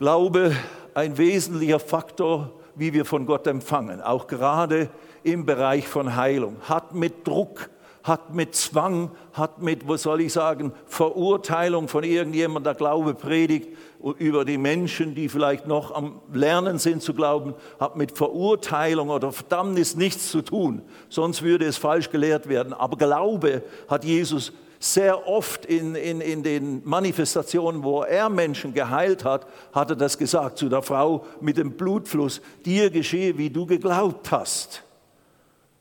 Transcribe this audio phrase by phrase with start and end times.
[0.00, 0.56] Glaube
[0.94, 4.88] ein wesentlicher Faktor, wie wir von Gott empfangen, auch gerade
[5.24, 7.68] im Bereich von Heilung, hat mit Druck,
[8.02, 13.76] hat mit Zwang, hat mit, was soll ich sagen, Verurteilung von irgendjemandem, der Glaube predigt,
[14.16, 19.32] über die Menschen, die vielleicht noch am Lernen sind zu glauben, hat mit Verurteilung oder
[19.32, 20.80] Verdammnis nichts zu tun,
[21.10, 22.72] sonst würde es falsch gelehrt werden.
[22.72, 29.24] Aber Glaube hat Jesus sehr oft in, in, in den Manifestationen, wo er Menschen geheilt
[29.26, 33.66] hat, hat er das gesagt zu der Frau mit dem Blutfluss, dir geschehe, wie du
[33.66, 34.82] geglaubt hast.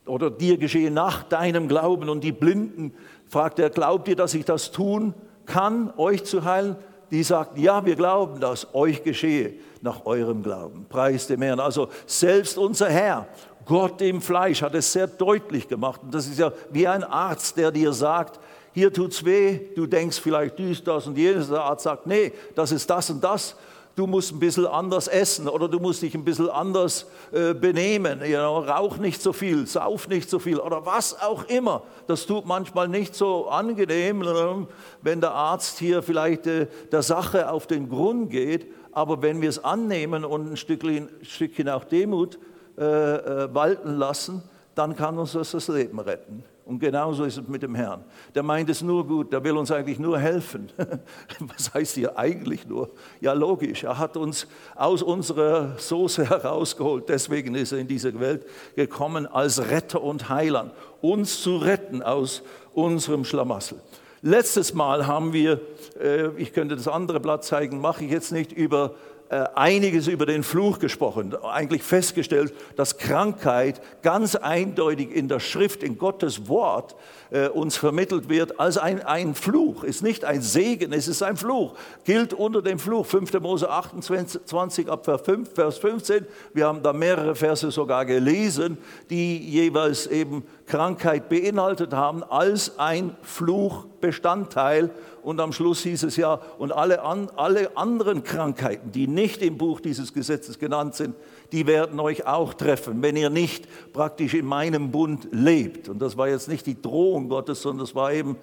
[0.05, 2.09] Oder dir geschehe nach deinem Glauben.
[2.09, 2.93] Und die Blinden
[3.29, 5.13] fragt er, glaubt ihr, dass ich das tun
[5.45, 6.75] kann, euch zu heilen?
[7.09, 10.85] Die sagt, ja, wir glauben, dass euch geschehe nach eurem Glauben.
[10.89, 11.61] Preis dem Herrn.
[11.61, 13.27] Also selbst unser Herr,
[13.65, 16.01] Gott im Fleisch, hat es sehr deutlich gemacht.
[16.03, 18.39] Und das ist ja wie ein Arzt, der dir sagt,
[18.79, 21.49] hier tut's weh, du denkst vielleicht dies, das und jenes.
[21.49, 23.55] Der Arzt sagt, nee, das ist das und das.
[23.95, 28.21] Du musst ein bisschen anders essen oder du musst dich ein bisschen anders äh, benehmen.
[28.21, 31.83] You know, rauch nicht so viel, sauf nicht so viel oder was auch immer.
[32.07, 34.67] Das tut manchmal nicht so angenehm,
[35.01, 38.67] wenn der Arzt hier vielleicht äh, der Sache auf den Grund geht.
[38.93, 42.39] Aber wenn wir es annehmen und ein Stückchen, ein Stückchen auch Demut
[42.77, 44.41] äh, äh, walten lassen,
[44.75, 46.45] dann kann uns das das Leben retten.
[46.69, 48.03] Und genauso ist es mit dem Herrn.
[48.35, 50.69] Der meint es nur gut, der will uns eigentlich nur helfen.
[51.39, 52.91] Was heißt hier eigentlich nur?
[53.21, 54.45] Ja, logisch, er hat uns
[54.75, 57.09] aus unserer Soße herausgeholt.
[57.09, 58.45] Deswegen ist er in diese Welt
[58.75, 62.43] gekommen als Retter und Heiland, uns zu retten aus
[62.75, 63.79] unserem Schlamassel.
[64.21, 65.61] Letztes Mal haben wir,
[65.99, 68.93] äh, ich könnte das andere Blatt zeigen, mache ich jetzt nicht, über
[69.29, 75.97] einiges über den Fluch gesprochen, eigentlich festgestellt, dass Krankheit ganz eindeutig in der Schrift, in
[75.97, 76.95] Gottes Wort
[77.31, 79.83] äh, uns vermittelt wird als ein, ein Fluch.
[79.83, 81.75] Ist nicht ein Segen, es ist ein Fluch.
[82.03, 83.05] Gilt unter dem Fluch.
[83.05, 83.39] 5.
[83.39, 86.25] Mose 28 ab Vers 15.
[86.53, 88.77] Wir haben da mehrere Verse sogar gelesen,
[89.09, 94.91] die jeweils eben Krankheit beinhaltet haben als ein Fluchbestandteil
[95.23, 99.57] und am Schluss hieß es ja, und alle, an, alle anderen Krankheiten, die nicht im
[99.57, 101.15] Buch dieses Gesetzes genannt sind,
[101.51, 105.89] die werden euch auch treffen, wenn ihr nicht praktisch in meinem Bund lebt.
[105.89, 108.37] Und das war jetzt nicht die Drohung Gottes, sondern das war eben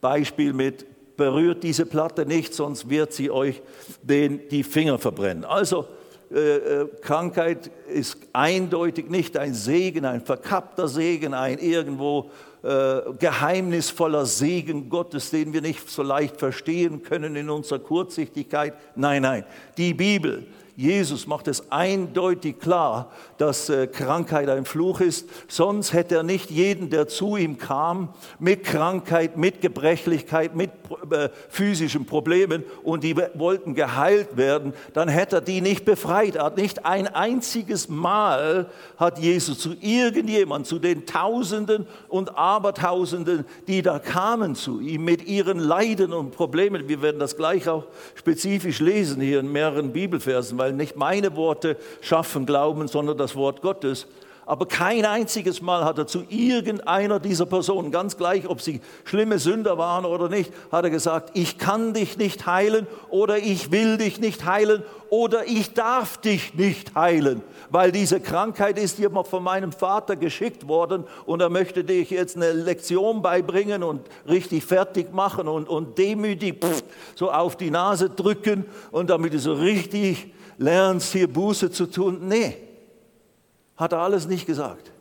[0.00, 0.84] Beispiel mit,
[1.16, 3.62] berührt diese Platte nicht, sonst wird sie euch
[4.02, 5.44] den, die Finger verbrennen.
[5.44, 5.86] Also
[6.32, 12.30] äh, äh, Krankheit ist eindeutig nicht ein Segen, ein verkappter Segen, ein irgendwo
[12.62, 18.74] äh, geheimnisvoller Segen Gottes, den wir nicht so leicht verstehen können in unserer Kurzsichtigkeit.
[18.94, 19.44] Nein, nein,
[19.76, 20.46] die Bibel
[20.80, 25.28] Jesus macht es eindeutig klar, dass äh, Krankheit ein Fluch ist.
[25.48, 30.70] Sonst hätte er nicht jeden, der zu ihm kam, mit Krankheit, mit Gebrechlichkeit, mit
[31.10, 36.36] äh, physischen Problemen und die wollten geheilt werden, dann hätte er die nicht befreit.
[36.36, 43.44] Er hat nicht ein einziges Mal hat Jesus zu irgendjemand, zu den Tausenden und Abertausenden,
[43.68, 46.88] die da kamen zu ihm mit ihren Leiden und Problemen.
[46.88, 47.84] Wir werden das gleich auch
[48.14, 53.29] spezifisch lesen hier in mehreren Bibelversen, weil weil nicht meine Worte schaffen Glauben, sondern das
[53.34, 54.06] Wort Gottes.
[54.50, 59.38] Aber kein einziges Mal hat er zu irgendeiner dieser Personen, ganz gleich, ob sie schlimme
[59.38, 63.96] Sünder waren oder nicht, hat er gesagt, ich kann dich nicht heilen oder ich will
[63.96, 69.44] dich nicht heilen oder ich darf dich nicht heilen, weil diese Krankheit ist dir von
[69.44, 75.12] meinem Vater geschickt worden und er möchte dich jetzt eine Lektion beibringen und richtig fertig
[75.12, 76.82] machen und, und demütig pff,
[77.14, 82.26] so auf die Nase drücken und damit du so richtig lernst hier Buße zu tun.
[82.26, 82.56] Nee,
[83.80, 84.92] hat er alles nicht gesagt.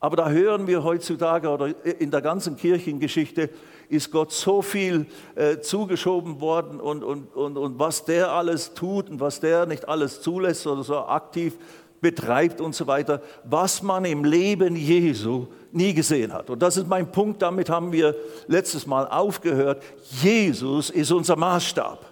[0.00, 3.50] Aber da hören wir heutzutage oder in der ganzen Kirchengeschichte
[3.88, 9.10] ist Gott so viel äh, zugeschoben worden und, und, und, und was der alles tut
[9.10, 11.56] und was der nicht alles zulässt oder so aktiv
[12.00, 16.50] betreibt und so weiter, was man im Leben Jesu nie gesehen hat.
[16.50, 18.14] Und das ist mein Punkt, damit haben wir
[18.46, 19.82] letztes Mal aufgehört.
[20.22, 22.04] Jesus ist unser Maßstab.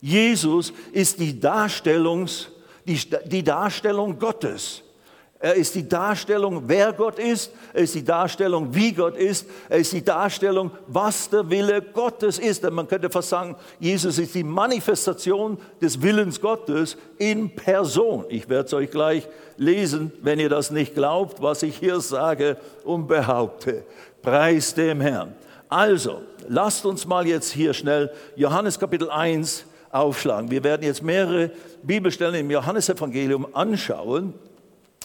[0.00, 2.50] Jesus ist die, Darstellungs,
[2.86, 4.82] die, die Darstellung Gottes.
[5.44, 7.52] Er ist die Darstellung, wer Gott ist.
[7.74, 9.46] Er ist die Darstellung, wie Gott ist.
[9.68, 12.64] Er ist die Darstellung, was der Wille Gottes ist.
[12.64, 18.24] Denn man könnte fast sagen, Jesus ist die Manifestation des Willens Gottes in Person.
[18.30, 19.28] Ich werde es euch gleich
[19.58, 23.84] lesen, wenn ihr das nicht glaubt, was ich hier sage und behaupte.
[24.22, 25.34] Preis dem Herrn.
[25.68, 30.50] Also, lasst uns mal jetzt hier schnell Johannes Kapitel 1 aufschlagen.
[30.50, 31.50] Wir werden jetzt mehrere
[31.82, 34.34] Bibelstellen im Johannesevangelium anschauen.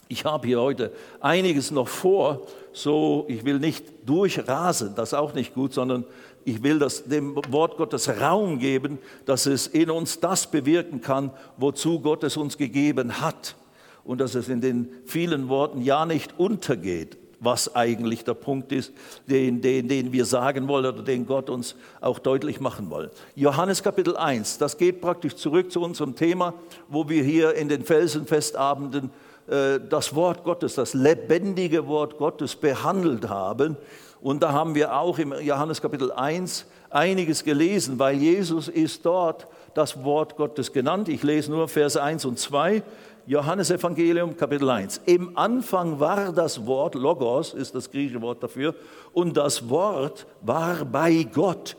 [0.08, 5.34] Ich habe hier heute einiges noch vor, so ich will nicht durchrasen, das ist auch
[5.34, 6.06] nicht gut, sondern
[6.46, 11.32] Ich will das, dem Wort Gottes Raum geben, dass es in uns das bewirken kann,
[11.58, 13.56] wozu Gott es uns gegeben hat.
[14.04, 18.92] Und dass es in den vielen Worten ja nicht untergeht, was eigentlich der Punkt ist,
[19.28, 23.10] den, den, den wir sagen wollen oder den Gott uns auch deutlich machen will.
[23.36, 26.54] Johannes Kapitel 1, das geht praktisch zurück zu unserem Thema,
[26.88, 29.12] wo wir hier in den Felsenfestabenden
[29.48, 33.78] äh, das Wort Gottes, das lebendige Wort Gottes behandelt haben.
[34.22, 39.48] Und da haben wir auch im Johannes Kapitel 1 einiges gelesen, weil Jesus ist dort
[39.74, 41.08] das Wort Gottes genannt.
[41.08, 42.84] Ich lese nur Vers 1 und 2.
[43.30, 45.02] Johannes Evangelium Kapitel 1.
[45.06, 48.74] Im Anfang war das Wort, Logos ist das griechische Wort dafür,
[49.14, 51.78] und das Wort war bei Gott.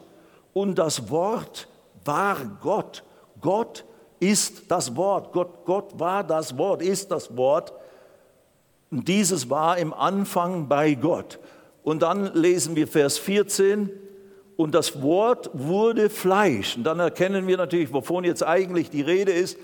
[0.53, 1.67] Und das Wort
[2.05, 3.03] war Gott.
[3.41, 3.85] Gott
[4.21, 5.33] ist das Wort.
[5.33, 7.73] Gott, Gott war das Wort, ist das Wort.
[8.93, 11.41] Und dieses war im Anfang bei Gott.
[11.83, 13.91] Und dann lesen wir Vers 14.
[14.57, 16.77] Und das Wort wurde Fleisch.
[16.77, 19.59] Und dann erkennen wir natürlich, wovon jetzt eigentlich die Rede ist.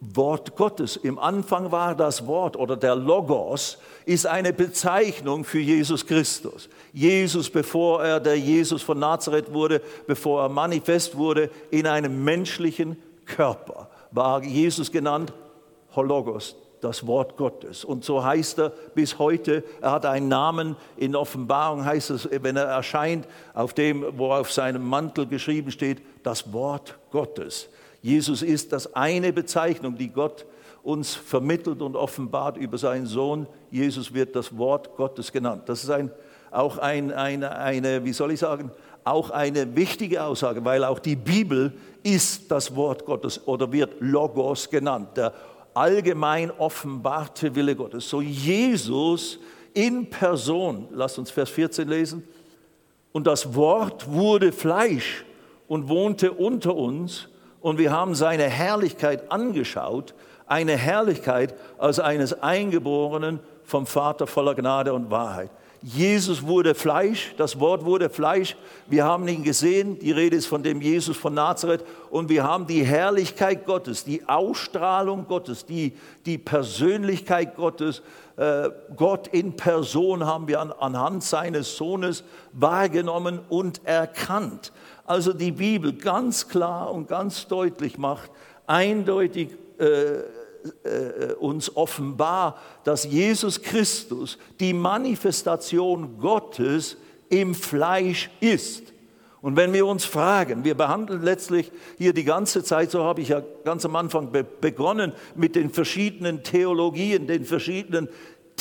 [0.00, 0.96] Wort Gottes.
[0.96, 3.76] Im Anfang war das Wort oder der Logos
[4.06, 6.70] ist eine Bezeichnung für Jesus Christus.
[6.92, 12.96] Jesus, bevor er der Jesus von Nazareth wurde, bevor er manifest wurde in einem menschlichen
[13.26, 15.34] Körper, war Jesus genannt
[15.94, 17.84] Hologos, das Wort Gottes.
[17.84, 19.62] Und so heißt er bis heute.
[19.82, 20.76] Er hat einen Namen.
[20.96, 26.00] In Offenbarung heißt es, wenn er erscheint, auf dem, wo auf seinem Mantel geschrieben steht,
[26.22, 27.68] das Wort Gottes.
[28.02, 30.46] Jesus ist das eine Bezeichnung, die Gott
[30.82, 33.46] uns vermittelt und offenbart über seinen Sohn.
[33.70, 35.64] Jesus wird das Wort Gottes genannt.
[35.66, 36.10] Das ist ein,
[36.50, 38.70] auch ein, eine, eine, wie soll ich sagen,
[39.04, 44.68] auch eine wichtige Aussage, weil auch die Bibel ist das Wort Gottes oder wird Logos
[44.70, 45.34] genannt, der
[45.74, 48.08] allgemein offenbarte Wille Gottes.
[48.08, 49.38] So Jesus
[49.72, 52.24] in Person, lasst uns Vers 14 lesen,
[53.12, 55.24] und das Wort wurde Fleisch
[55.66, 57.28] und wohnte unter uns
[57.60, 60.14] und wir haben seine Herrlichkeit angeschaut,
[60.46, 65.50] eine Herrlichkeit als eines Eingeborenen vom Vater voller Gnade und Wahrheit.
[65.82, 68.54] Jesus wurde Fleisch, das Wort wurde Fleisch.
[68.86, 72.66] Wir haben ihn gesehen, die Rede ist von dem Jesus von Nazareth und wir haben
[72.66, 75.94] die Herrlichkeit Gottes, die Ausstrahlung Gottes, die,
[76.26, 78.02] die Persönlichkeit Gottes.
[78.36, 84.72] Äh, Gott in Person haben wir an, anhand seines Sohnes wahrgenommen und erkannt
[85.10, 88.30] also die Bibel ganz klar und ganz deutlich macht,
[88.68, 90.20] eindeutig äh,
[90.84, 96.96] äh, uns offenbar, dass Jesus Christus die Manifestation Gottes
[97.28, 98.92] im Fleisch ist.
[99.42, 103.30] Und wenn wir uns fragen, wir behandeln letztlich hier die ganze Zeit, so habe ich
[103.30, 104.30] ja ganz am Anfang
[104.60, 108.08] begonnen, mit den verschiedenen Theologien, den verschiedenen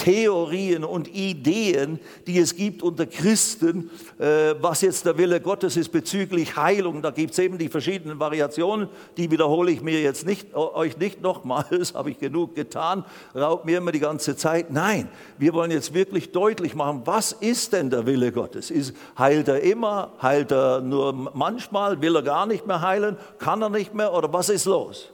[0.03, 5.89] Theorien und Ideen, die es gibt unter Christen, äh, was jetzt der Wille Gottes ist
[5.89, 7.01] bezüglich Heilung.
[7.01, 8.87] Da gibt es eben die verschiedenen Variationen,
[9.17, 13.03] die wiederhole ich mir jetzt nicht, euch nicht nochmals, habe ich genug getan,
[13.35, 14.71] raubt mir immer die ganze Zeit.
[14.71, 18.71] Nein, wir wollen jetzt wirklich deutlich machen, was ist denn der Wille Gottes?
[18.71, 20.13] Ist, heilt er immer?
[20.21, 22.01] Heilt er nur manchmal?
[22.01, 23.17] Will er gar nicht mehr heilen?
[23.37, 24.13] Kann er nicht mehr?
[24.13, 25.11] Oder was ist los?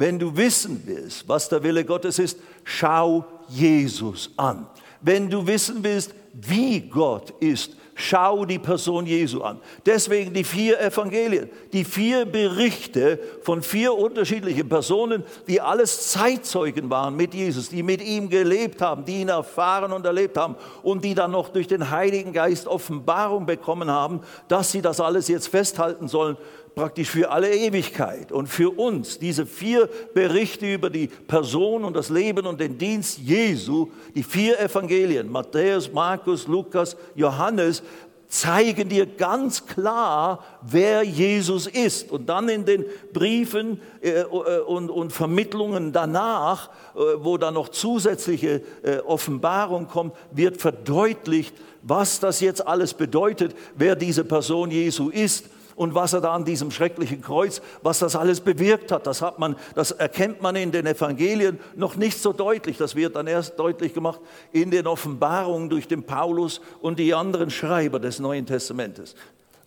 [0.00, 4.66] Wenn du wissen willst, was der Wille Gottes ist, schau Jesus an.
[5.02, 9.60] Wenn du wissen willst, wie Gott ist, schau die Person Jesu an.
[9.84, 17.14] Deswegen die vier Evangelien, die vier Berichte von vier unterschiedlichen Personen, die alles Zeitzeugen waren
[17.14, 21.14] mit Jesus, die mit ihm gelebt haben, die ihn erfahren und erlebt haben und die
[21.14, 26.08] dann noch durch den Heiligen Geist Offenbarung bekommen haben, dass sie das alles jetzt festhalten
[26.08, 26.38] sollen
[26.74, 28.32] praktisch für alle Ewigkeit.
[28.32, 33.18] Und für uns, diese vier Berichte über die Person und das Leben und den Dienst
[33.18, 37.82] Jesu, die vier Evangelien, Matthäus, Markus, Lukas, Johannes,
[38.28, 42.12] zeigen dir ganz klar, wer Jesus ist.
[42.12, 48.62] Und dann in den Briefen äh, äh und, Vermittlungen danach, äh, wo dann noch zusätzliche
[48.82, 55.46] äh, Offenbarung kommt, wird verdeutlicht, was das jetzt alles bedeutet, wer diese Person Jesu ist
[55.80, 59.06] und was er da an diesem schrecklichen Kreuz, was das alles bewirkt hat.
[59.06, 62.76] Das, hat man, das erkennt man in den Evangelien noch nicht so deutlich.
[62.76, 64.20] Das wird dann erst deutlich gemacht
[64.52, 69.14] in den Offenbarungen durch den Paulus und die anderen Schreiber des Neuen Testamentes.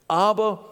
[0.07, 0.63] Aber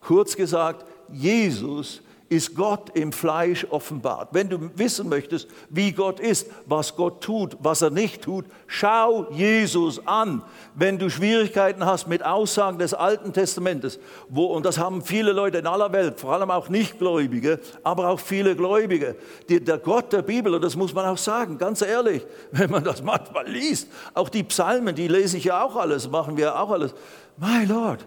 [0.00, 4.30] kurz gesagt, Jesus ist Gott im Fleisch offenbart.
[4.32, 9.30] Wenn du wissen möchtest, wie Gott ist, was Gott tut, was er nicht tut, schau
[9.30, 10.42] Jesus an.
[10.74, 15.58] Wenn du Schwierigkeiten hast mit Aussagen des Alten Testamentes, wo, und das haben viele Leute
[15.58, 19.14] in aller Welt, vor allem auch Nichtgläubige, aber auch viele Gläubige,
[19.48, 22.82] die, der Gott der Bibel, und das muss man auch sagen, ganz ehrlich, wenn man
[22.82, 26.70] das manchmal liest, auch die Psalmen, die lese ich ja auch alles, machen wir auch
[26.70, 26.92] alles.
[27.36, 28.04] My Lord,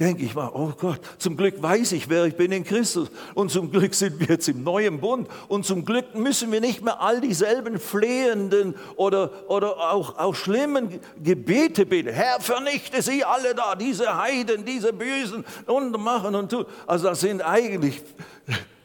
[0.00, 3.10] denke ich mal, oh Gott, zum Glück weiß ich, wer ich bin in Christus.
[3.34, 5.28] Und zum Glück sind wir jetzt im neuen Bund.
[5.48, 11.00] Und zum Glück müssen wir nicht mehr all dieselben flehenden oder, oder auch, auch schlimmen
[11.22, 12.12] Gebete beten.
[12.12, 16.66] Herr, vernichte sie alle da, diese Heiden, diese Bösen und machen und tun.
[16.86, 18.02] Also das sind eigentlich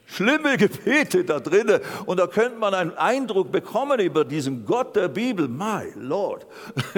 [0.08, 1.80] schlimme Gebete da drinnen.
[2.06, 5.48] Und da könnte man einen Eindruck bekommen über diesen Gott der Bibel.
[5.48, 6.46] My Lord.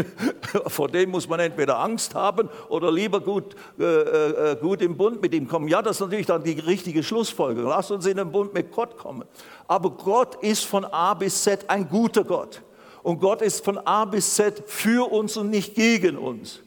[0.69, 5.21] Vor dem muss man entweder Angst haben oder lieber gut, äh, äh, gut im Bund
[5.21, 5.69] mit ihm kommen.
[5.69, 7.69] Ja, das ist natürlich dann die richtige Schlussfolgerung.
[7.69, 9.25] Lass uns in den Bund mit Gott kommen.
[9.67, 12.63] Aber Gott ist von A bis Z ein guter Gott.
[13.03, 16.61] Und Gott ist von A bis Z für uns und nicht gegen uns.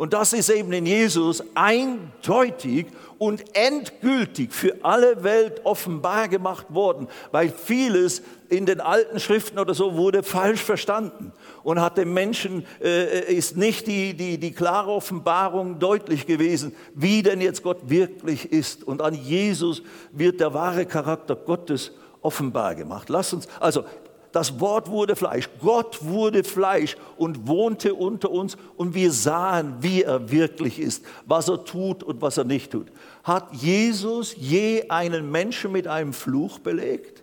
[0.00, 2.86] Und das ist eben in Jesus eindeutig
[3.18, 9.74] und endgültig für alle Welt offenbar gemacht worden, weil vieles in den alten Schriften oder
[9.74, 14.90] so wurde falsch verstanden und hat dem Menschen äh, ist nicht die, die, die klare
[14.90, 18.84] Offenbarung deutlich gewesen, wie denn jetzt Gott wirklich ist.
[18.84, 21.92] Und an Jesus wird der wahre Charakter Gottes
[22.22, 23.10] offenbar gemacht.
[23.10, 23.84] Lass uns, also
[24.32, 30.02] das Wort wurde Fleisch, Gott wurde Fleisch und wohnte unter uns und wir sahen, wie
[30.02, 32.88] er wirklich ist, was er tut und was er nicht tut.
[33.24, 37.22] Hat Jesus je einen Menschen mit einem Fluch belegt?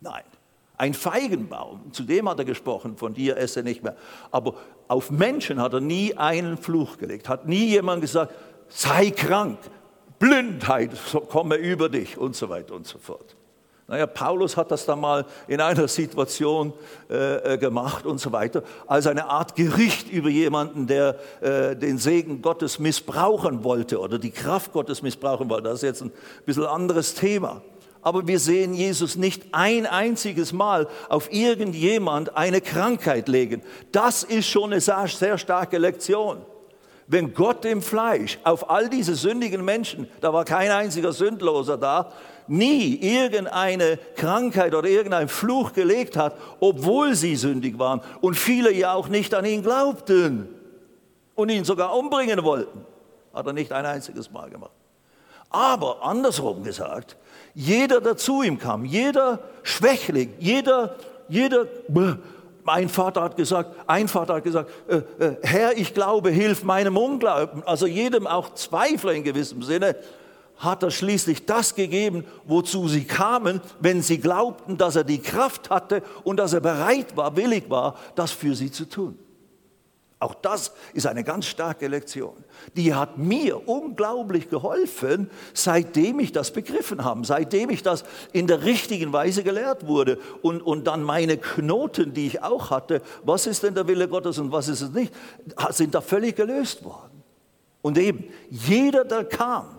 [0.00, 0.22] Nein.
[0.76, 3.96] Ein Feigenbaum, zu dem hat er gesprochen, von dir esse nicht mehr.
[4.32, 4.54] Aber
[4.88, 8.34] auf Menschen hat er nie einen Fluch gelegt, hat nie jemand gesagt,
[8.68, 9.58] sei krank,
[10.18, 10.90] Blindheit
[11.28, 13.36] komme über dich und so weiter und so fort.
[13.86, 16.72] Naja, Paulus hat das dann mal in einer Situation
[17.10, 21.98] äh, äh, gemacht und so weiter, als eine Art Gericht über jemanden, der äh, den
[21.98, 25.64] Segen Gottes missbrauchen wollte oder die Kraft Gottes missbrauchen wollte.
[25.64, 26.12] Das ist jetzt ein
[26.46, 27.60] bisschen anderes Thema.
[28.00, 33.62] Aber wir sehen Jesus nicht ein einziges Mal auf irgendjemand eine Krankheit legen.
[33.92, 36.38] Das ist schon eine sehr, sehr starke Lektion.
[37.06, 42.12] Wenn Gott im Fleisch auf all diese sündigen Menschen, da war kein einziger Sündloser da,
[42.46, 48.94] nie irgendeine Krankheit oder irgendein Fluch gelegt hat, obwohl sie sündig waren und viele ja
[48.94, 50.48] auch nicht an ihn glaubten
[51.34, 52.84] und ihn sogar umbringen wollten.
[53.32, 54.72] Hat er nicht ein einziges Mal gemacht.
[55.50, 57.16] Aber andersrum gesagt,
[57.54, 60.96] jeder, der zu ihm kam, jeder Schwächling, jeder,
[61.28, 61.66] jeder,
[62.64, 66.96] mein Vater hat gesagt, ein Vater hat gesagt, äh, äh, Herr, ich glaube, hilf meinem
[66.96, 67.62] Unglauben.
[67.64, 69.96] Also jedem auch Zweifler in gewissem Sinne
[70.56, 75.70] hat er schließlich das gegeben, wozu sie kamen, wenn sie glaubten, dass er die Kraft
[75.70, 79.18] hatte und dass er bereit war, willig war, das für sie zu tun.
[80.24, 82.32] Auch das ist eine ganz starke Lektion.
[82.78, 88.64] Die hat mir unglaublich geholfen, seitdem ich das begriffen habe, seitdem ich das in der
[88.64, 93.64] richtigen Weise gelehrt wurde und, und dann meine Knoten, die ich auch hatte, was ist
[93.64, 95.12] denn der Wille Gottes und was ist es nicht,
[95.68, 97.22] sind da völlig gelöst worden.
[97.82, 99.78] Und eben, jeder, der kam,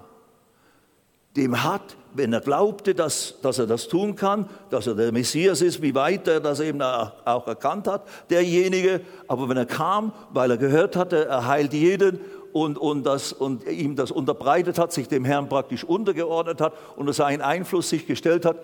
[1.36, 5.62] dem hat, wenn er glaubte, dass, dass er das tun kann, dass er der Messias
[5.62, 9.02] ist, wie weit er das eben auch erkannt hat, derjenige.
[9.28, 12.20] Aber wenn er kam, weil er gehört hatte, er heilt jeden
[12.54, 17.12] und, und, das, und ihm das unterbreitet hat, sich dem Herrn praktisch untergeordnet hat und
[17.14, 18.58] seinen Einfluss sich gestellt hat,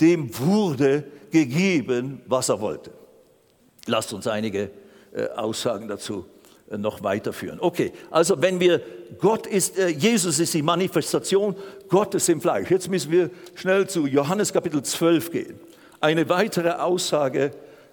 [0.00, 2.90] dem wurde gegeben, was er wollte.
[3.86, 4.70] Lasst uns einige
[5.14, 6.26] äh, Aussagen dazu
[6.70, 7.58] noch weiterführen.
[7.60, 8.80] Okay, also wenn wir,
[9.18, 11.54] Gott ist, äh, Jesus ist die Manifestation
[11.88, 12.70] Gottes im Fleisch.
[12.70, 15.60] Jetzt müssen wir schnell zu Johannes Kapitel 12 gehen.
[16.00, 17.52] Eine weitere Aussage,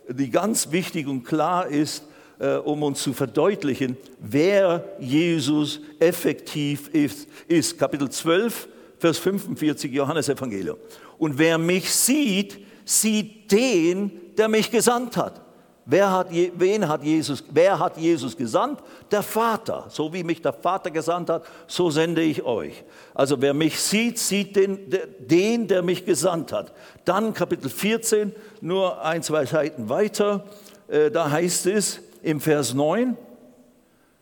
[0.09, 2.03] die ganz wichtig und klar ist,
[2.39, 7.27] äh, um uns zu verdeutlichen, wer Jesus effektiv ist.
[7.47, 7.77] ist.
[7.77, 10.77] Kapitel 12, Vers 45, Johannes Evangelium.
[11.19, 15.42] Und wer mich sieht, sieht den, der mich gesandt hat.
[15.85, 18.79] Wer hat, wen hat Jesus, wer hat Jesus gesandt?
[19.11, 19.85] Der Vater.
[19.89, 22.83] So wie mich der Vater gesandt hat, so sende ich euch.
[23.13, 24.79] Also wer mich sieht, sieht den,
[25.19, 26.71] den, der mich gesandt hat.
[27.03, 30.45] Dann Kapitel 14, nur ein, zwei Seiten weiter,
[30.87, 33.17] äh, da heißt es im Vers 9,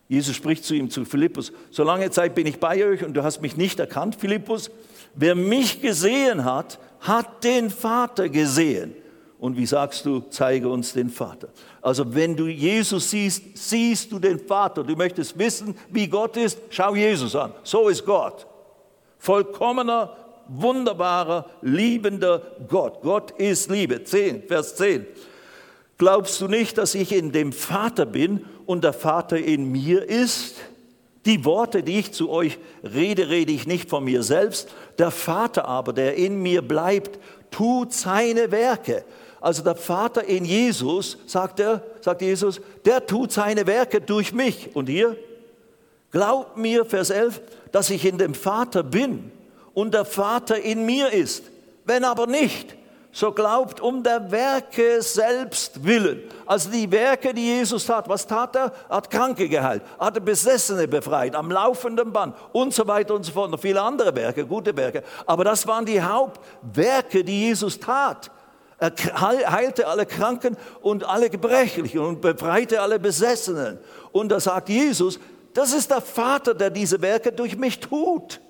[0.07, 3.23] Jesus spricht zu ihm, zu Philippus, so lange Zeit bin ich bei euch und du
[3.23, 4.69] hast mich nicht erkannt, Philippus.
[5.13, 8.93] Wer mich gesehen hat, hat den Vater gesehen.
[9.41, 11.47] Und wie sagst du, zeige uns den Vater.
[11.81, 14.83] Also wenn du Jesus siehst, siehst du den Vater.
[14.83, 17.51] Du möchtest wissen, wie Gott ist, schau Jesus an.
[17.63, 18.45] So ist Gott.
[19.17, 20.15] Vollkommener,
[20.47, 23.01] wunderbarer, liebender Gott.
[23.01, 24.03] Gott ist Liebe.
[24.03, 25.07] 10, Vers 10.
[25.97, 30.57] Glaubst du nicht, dass ich in dem Vater bin und der Vater in mir ist?
[31.25, 34.69] Die Worte, die ich zu euch rede, rede ich nicht von mir selbst.
[34.99, 37.17] Der Vater aber, der in mir bleibt,
[37.49, 39.03] tut seine Werke.
[39.41, 44.73] Also der Vater in Jesus, sagt er, sagt Jesus, der tut seine Werke durch mich.
[44.75, 45.17] Und hier,
[46.11, 49.31] Glaubt mir, Vers 11, dass ich in dem Vater bin
[49.73, 51.45] und der Vater in mir ist.
[51.85, 52.75] Wenn aber nicht,
[53.13, 56.21] so glaubt um der Werke selbst willen.
[56.45, 58.07] Also die Werke, die Jesus tat.
[58.07, 58.71] Was tat er?
[58.89, 63.31] Er hat Kranke geheilt, hat Besessene befreit, am laufenden Band und so weiter und so
[63.31, 63.51] fort.
[63.51, 65.03] Noch viele andere Werke, gute Werke.
[65.25, 68.31] Aber das waren die Hauptwerke, die Jesus tat.
[68.81, 68.91] Er
[69.51, 73.77] heilte alle Kranken und alle Gebrechlichen und befreite alle Besessenen.
[74.11, 75.19] Und da sagt Jesus,
[75.53, 78.41] das ist der Vater, der diese Werke durch mich tut.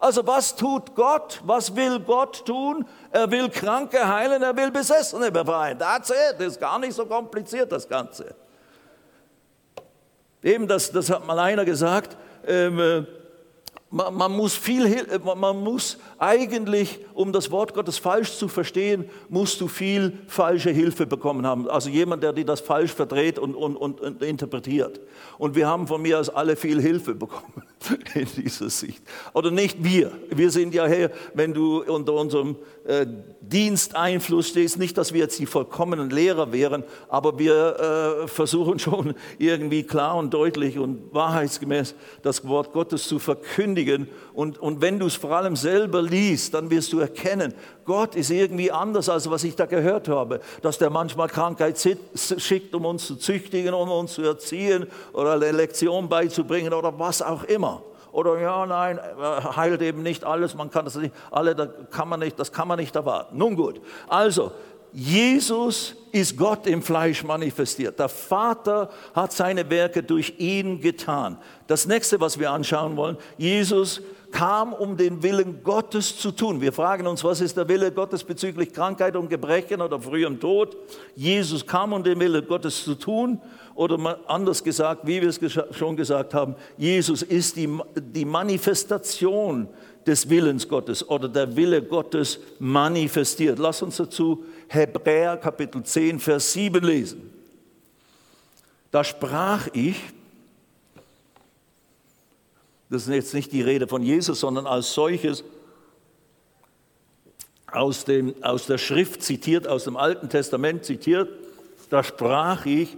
[0.00, 1.40] Also was tut Gott?
[1.44, 2.84] Was will Gott tun?
[3.12, 5.78] Er will Kranke heilen, er will Besessene befreien.
[5.78, 6.34] That's it.
[6.38, 8.34] Das ist gar nicht so kompliziert, das Ganze.
[10.42, 13.04] Eben, das, das hat mal einer gesagt, ähm, äh,
[13.90, 19.04] man, man, muss viel, äh, man muss eigentlich, um das Wort Gottes falsch zu verstehen,
[19.28, 21.68] musst du viel falsche Hilfe bekommen haben.
[21.68, 25.00] Also jemand, der dir das falsch verdreht und, und, und, und interpretiert.
[25.38, 27.62] Und wir haben von mir aus alle viel Hilfe bekommen
[28.14, 29.02] in dieser Sicht.
[29.34, 30.12] Oder nicht wir.
[30.28, 33.06] Wir sind ja hier, wenn du unter unserem äh,
[33.40, 39.14] Diensteinfluss stehst, nicht, dass wir jetzt die vollkommenen Lehrer wären, aber wir äh, versuchen schon
[39.38, 43.79] irgendwie klar und deutlich und wahrheitsgemäß das Wort Gottes zu verkündigen.
[44.34, 48.30] Und, und wenn du es vor allem selber liest, dann wirst du erkennen, Gott ist
[48.30, 50.40] irgendwie anders, als was ich da gehört habe.
[50.62, 51.78] Dass der manchmal Krankheit
[52.14, 57.22] schickt, um uns zu züchtigen, um uns zu erziehen oder eine Lektion beizubringen oder was
[57.22, 57.82] auch immer.
[58.12, 58.98] Oder ja, nein,
[59.56, 62.66] heilt eben nicht alles, man kann das nicht, alle, das kann man nicht, das kann
[62.66, 63.38] man nicht erwarten.
[63.38, 64.50] Nun gut, also
[64.92, 67.98] Jesus ist Gott im Fleisch manifestiert.
[67.98, 71.38] Der Vater hat seine Werke durch ihn getan.
[71.66, 76.60] Das nächste, was wir anschauen wollen, Jesus kam, um den Willen Gottes zu tun.
[76.60, 80.76] Wir fragen uns, was ist der Wille Gottes bezüglich Krankheit und Gebrechen oder frühem Tod?
[81.14, 83.40] Jesus kam, um den Willen Gottes zu tun.
[83.74, 85.40] Oder anders gesagt, wie wir es
[85.72, 89.68] schon gesagt haben, Jesus ist die, die Manifestation
[90.06, 93.58] des Willens Gottes oder der Wille Gottes manifestiert.
[93.58, 97.28] Lass uns dazu Hebräer Kapitel 10, Vers 7 lesen.
[98.92, 99.96] Da sprach ich,
[102.88, 105.42] das ist jetzt nicht die Rede von Jesus, sondern als solches
[107.66, 111.28] aus, dem, aus der Schrift zitiert, aus dem Alten Testament zitiert,
[111.88, 112.96] da sprach ich,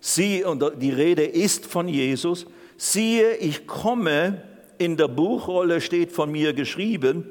[0.00, 2.44] sie, und die Rede ist von Jesus,
[2.76, 4.42] siehe, ich komme,
[4.78, 7.24] in der Buchrolle steht von mir geschrieben,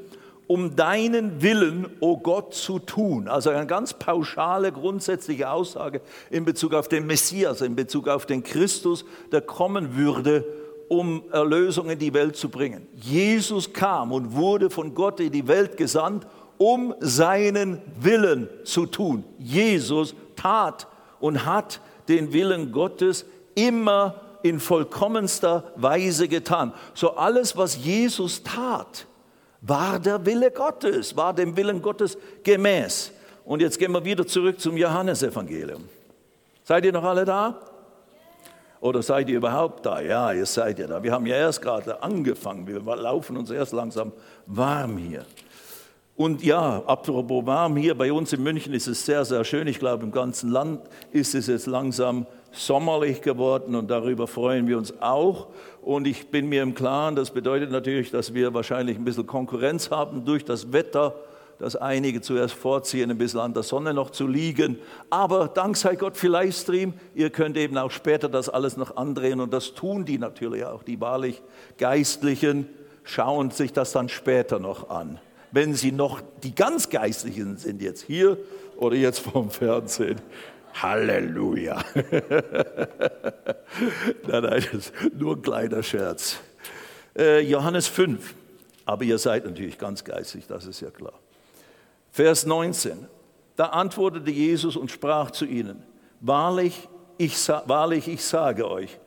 [0.53, 3.27] um deinen Willen, o oh Gott, zu tun.
[3.27, 8.43] Also eine ganz pauschale, grundsätzliche Aussage in Bezug auf den Messias, in Bezug auf den
[8.43, 10.45] Christus, der kommen würde
[10.89, 12.87] um Erlösung in die Welt zu bringen.
[12.93, 16.27] Jesus kam und wurde von Gott in die Welt gesandt,
[16.59, 19.23] um seinen Willen zu tun.
[19.39, 20.85] Jesus tat
[21.19, 26.73] und hat den Willen Gottes immer in vollkommenster Weise getan.
[26.93, 29.07] So alles, was Jesus tat,
[29.65, 33.11] war der Wille Gottes, war dem Willen Gottes gemäß.
[33.45, 35.83] Und jetzt gehen wir wieder zurück zum Johannesevangelium.
[36.63, 37.59] Seid ihr noch alle da?
[38.81, 40.01] Oder seid ihr überhaupt da?
[40.01, 41.01] Ja, ihr seid ja da.
[41.01, 42.67] Wir haben ja erst gerade angefangen.
[42.67, 44.11] Wir laufen uns erst langsam
[44.45, 45.25] warm hier.
[46.15, 49.67] Und ja, apropos warm, hier bei uns in München ist es sehr, sehr schön.
[49.67, 54.77] Ich glaube, im ganzen Land ist es jetzt langsam sommerlich geworden und darüber freuen wir
[54.77, 55.47] uns auch.
[55.83, 59.91] Und ich bin mir im Klaren, das bedeutet natürlich, dass wir wahrscheinlich ein bisschen Konkurrenz
[59.91, 61.15] haben durch das Wetter
[61.59, 64.79] dass einige zuerst vorziehen, ein bisschen an der Sonne noch zu liegen.
[65.09, 69.39] Aber dank sei Gott für Livestream, ihr könnt eben auch später das alles noch andrehen
[69.39, 71.41] und das tun die natürlich auch, die wahrlich
[71.77, 72.67] Geistlichen
[73.03, 75.19] schauen sich das dann später noch an.
[75.51, 78.37] Wenn sie noch, die ganz Geistlichen sind jetzt hier
[78.75, 80.19] oder jetzt vom Fernsehen.
[80.73, 81.83] Halleluja.
[84.27, 84.63] nein, nein,
[85.17, 86.37] nur ein kleiner Scherz.
[87.17, 88.33] Äh, Johannes 5.
[88.85, 91.13] Aber ihr seid natürlich ganz geistig, das ist ja klar.
[92.11, 93.07] Vers 19.
[93.55, 95.83] Da antwortete Jesus und sprach zu ihnen,
[96.19, 98.99] wahrlich ich, wahrlich, ich sage euch,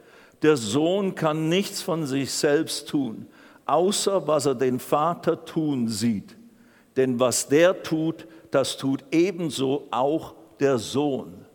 [0.43, 3.27] der Sohn kann nichts von sich selbst tun,
[3.65, 6.37] außer was er den Vater tun sieht.
[6.97, 11.46] Denn was der tut, das tut ebenso auch der Sohn.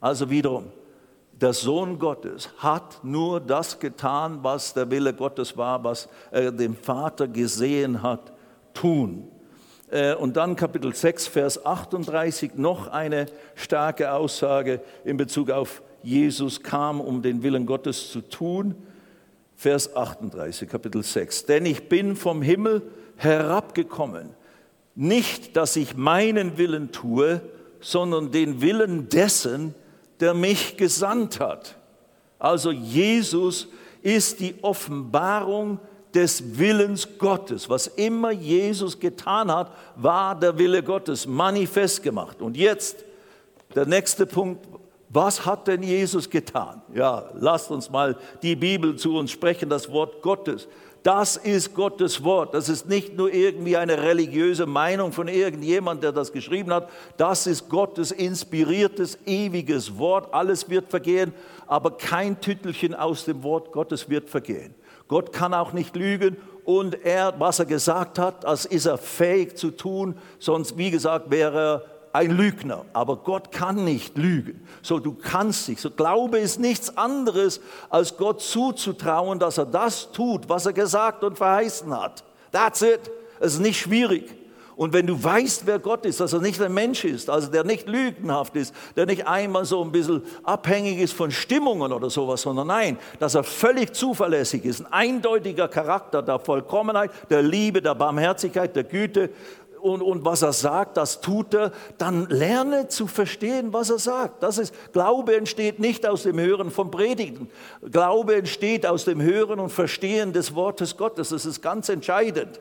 [0.00, 0.70] Also wiederum,
[1.32, 6.74] der Sohn Gottes hat nur das getan, was der Wille Gottes war, was er dem
[6.74, 8.32] Vater gesehen hat,
[8.72, 9.28] tun.
[9.90, 16.62] Äh, und dann Kapitel 6, Vers 38, noch eine starke Aussage in Bezug auf Jesus
[16.62, 18.74] kam, um den Willen Gottes zu tun.
[19.56, 21.46] Vers 38, Kapitel 6.
[21.46, 22.82] Denn ich bin vom Himmel
[23.16, 24.30] herabgekommen,
[24.94, 27.42] nicht, dass ich meinen Willen tue,
[27.80, 29.74] sondern den Willen dessen,
[30.34, 31.76] mich gesandt hat.
[32.38, 33.68] Also Jesus
[34.02, 35.80] ist die Offenbarung
[36.14, 37.68] des Willens Gottes.
[37.68, 42.40] Was immer Jesus getan hat, war der Wille Gottes manifest gemacht.
[42.40, 43.04] Und jetzt
[43.74, 44.66] der nächste Punkt.
[45.08, 46.82] Was hat denn Jesus getan?
[46.92, 50.66] Ja, lasst uns mal die Bibel zu uns sprechen, das Wort Gottes.
[51.06, 52.52] Das ist Gottes Wort.
[52.52, 56.88] Das ist nicht nur irgendwie eine religiöse Meinung von irgendjemand, der das geschrieben hat.
[57.16, 60.34] Das ist Gottes inspiriertes, ewiges Wort.
[60.34, 61.32] Alles wird vergehen,
[61.68, 64.74] aber kein Tüttelchen aus dem Wort Gottes wird vergehen.
[65.06, 69.56] Gott kann auch nicht lügen und er, was er gesagt hat, das ist er fähig
[69.56, 70.16] zu tun.
[70.40, 72.84] Sonst, wie gesagt, wäre er ein Lügner.
[72.92, 74.66] Aber Gott kann nicht lügen.
[74.82, 75.80] So, du kannst dich.
[75.80, 81.22] So, Glaube ist nichts anderes, als Gott zuzutrauen, dass er das tut, was er gesagt
[81.24, 82.24] und verheißen hat.
[82.52, 83.10] That's it.
[83.38, 84.34] Es ist nicht schwierig.
[84.76, 87.64] Und wenn du weißt, wer Gott ist, dass er nicht ein Mensch ist, also der
[87.64, 92.42] nicht lügenhaft ist, der nicht einmal so ein bisschen abhängig ist von Stimmungen oder sowas,
[92.42, 97.94] sondern nein, dass er völlig zuverlässig ist, ein eindeutiger Charakter der Vollkommenheit, der Liebe, der
[97.94, 99.30] Barmherzigkeit, der Güte
[99.86, 104.42] und, und was er sagt, das tut er, dann lerne zu verstehen, was er sagt.
[104.42, 107.48] Das ist, Glaube entsteht nicht aus dem Hören von Predigten.
[107.90, 111.28] Glaube entsteht aus dem Hören und Verstehen des Wortes Gottes.
[111.28, 112.60] Das ist ganz entscheidend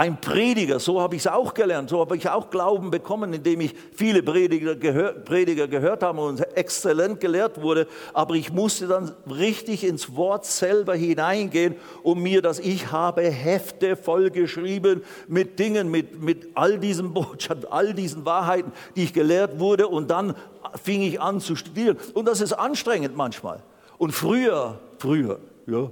[0.00, 3.60] ein Prediger, so habe ich es auch gelernt, so habe ich auch Glauben bekommen, indem
[3.60, 7.86] ich viele Prediger, gehör, Prediger gehört habe und exzellent gelehrt wurde.
[8.14, 13.94] Aber ich musste dann richtig ins Wort selber hineingehen, um mir das Ich habe Hefte
[13.94, 19.86] vollgeschrieben mit Dingen, mit, mit all diesen Botschaften, all diesen Wahrheiten, die ich gelehrt wurde.
[19.86, 20.34] Und dann
[20.82, 21.98] fing ich an zu studieren.
[22.14, 23.62] Und das ist anstrengend manchmal.
[23.98, 25.90] Und früher, früher, ja,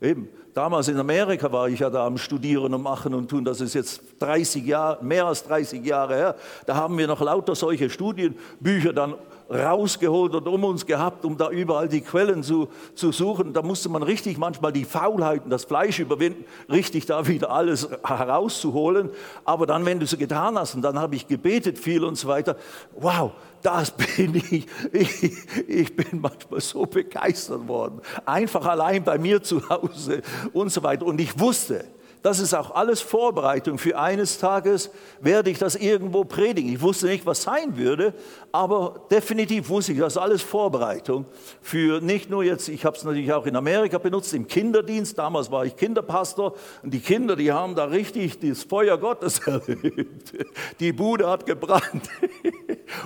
[0.00, 3.44] eben, Damals in Amerika war ich ja da am Studieren und Machen und Tun.
[3.44, 6.36] Das ist jetzt 30 Jahre, mehr als 30 Jahre her.
[6.66, 9.14] Da haben wir noch lauter solche Studienbücher dann
[9.50, 13.52] rausgeholt und um uns gehabt, um da überall die Quellen zu, zu suchen.
[13.52, 19.10] Da musste man richtig manchmal die Faulheiten, das Fleisch überwinden, richtig da wieder alles herauszuholen.
[19.44, 22.28] Aber dann, wenn du es getan hast, und dann habe ich gebetet viel und so
[22.28, 22.56] weiter,
[22.96, 23.32] wow,
[23.62, 24.66] das bin ich.
[24.92, 25.32] ich.
[25.66, 28.00] Ich bin manchmal so begeistert worden.
[28.26, 31.06] Einfach allein bei mir zu Hause und so weiter.
[31.06, 31.84] Und ich wusste,
[32.22, 36.72] das ist auch alles Vorbereitung für eines Tages werde ich das irgendwo predigen.
[36.72, 38.14] Ich wusste nicht, was sein würde,
[38.52, 41.26] aber definitiv wusste ich, das ist alles Vorbereitung
[41.60, 45.18] für nicht nur jetzt, ich habe es natürlich auch in Amerika benutzt, im Kinderdienst.
[45.18, 50.32] Damals war ich Kinderpastor und die Kinder, die haben da richtig das Feuer Gottes erlebt.
[50.80, 52.08] Die Bude hat gebrannt.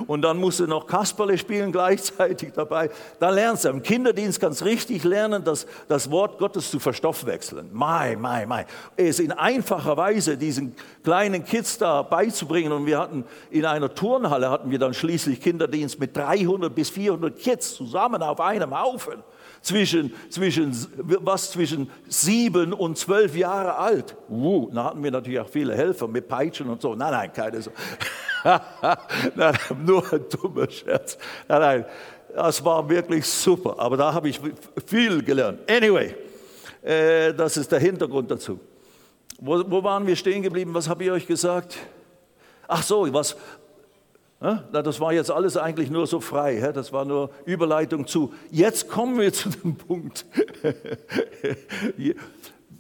[0.06, 2.90] Und dann musst du noch Kasperle spielen gleichzeitig dabei.
[3.18, 3.68] Da lernst du.
[3.68, 7.70] Im Kinderdienst kannst du richtig lernen, das, das Wort Gottes zu verstoffwechseln.
[7.72, 8.66] Mai, mai, mai
[8.96, 12.72] es in einfacher Weise diesen kleinen Kids da beizubringen.
[12.72, 17.38] Und wir hatten in einer Turnhalle hatten wir dann schließlich Kinderdienst mit 300 bis 400
[17.38, 19.22] Kids zusammen auf einem Haufen.
[19.60, 20.74] Zwischen, zwischen,
[21.20, 24.16] was zwischen sieben und zwölf Jahre alt.
[24.28, 26.96] Uh, da hatten wir natürlich auch viele Helfer mit Peitschen und so.
[26.96, 27.70] Nein, nein, keine so.
[28.44, 31.18] Nein, nur ein dummer Scherz.
[31.48, 31.84] Nein, nein,
[32.34, 33.78] das war wirklich super.
[33.78, 34.40] Aber da habe ich
[34.86, 35.60] viel gelernt.
[35.70, 36.14] Anyway,
[36.82, 38.58] äh, das ist der Hintergrund dazu.
[39.38, 40.72] Wo, wo waren wir stehen geblieben?
[40.74, 41.76] Was habe ich euch gesagt?
[42.68, 43.36] Ach so, was?
[44.72, 46.72] Das war jetzt alles eigentlich nur so frei.
[46.74, 48.34] Das war nur Überleitung zu.
[48.50, 50.24] Jetzt kommen wir zu dem Punkt.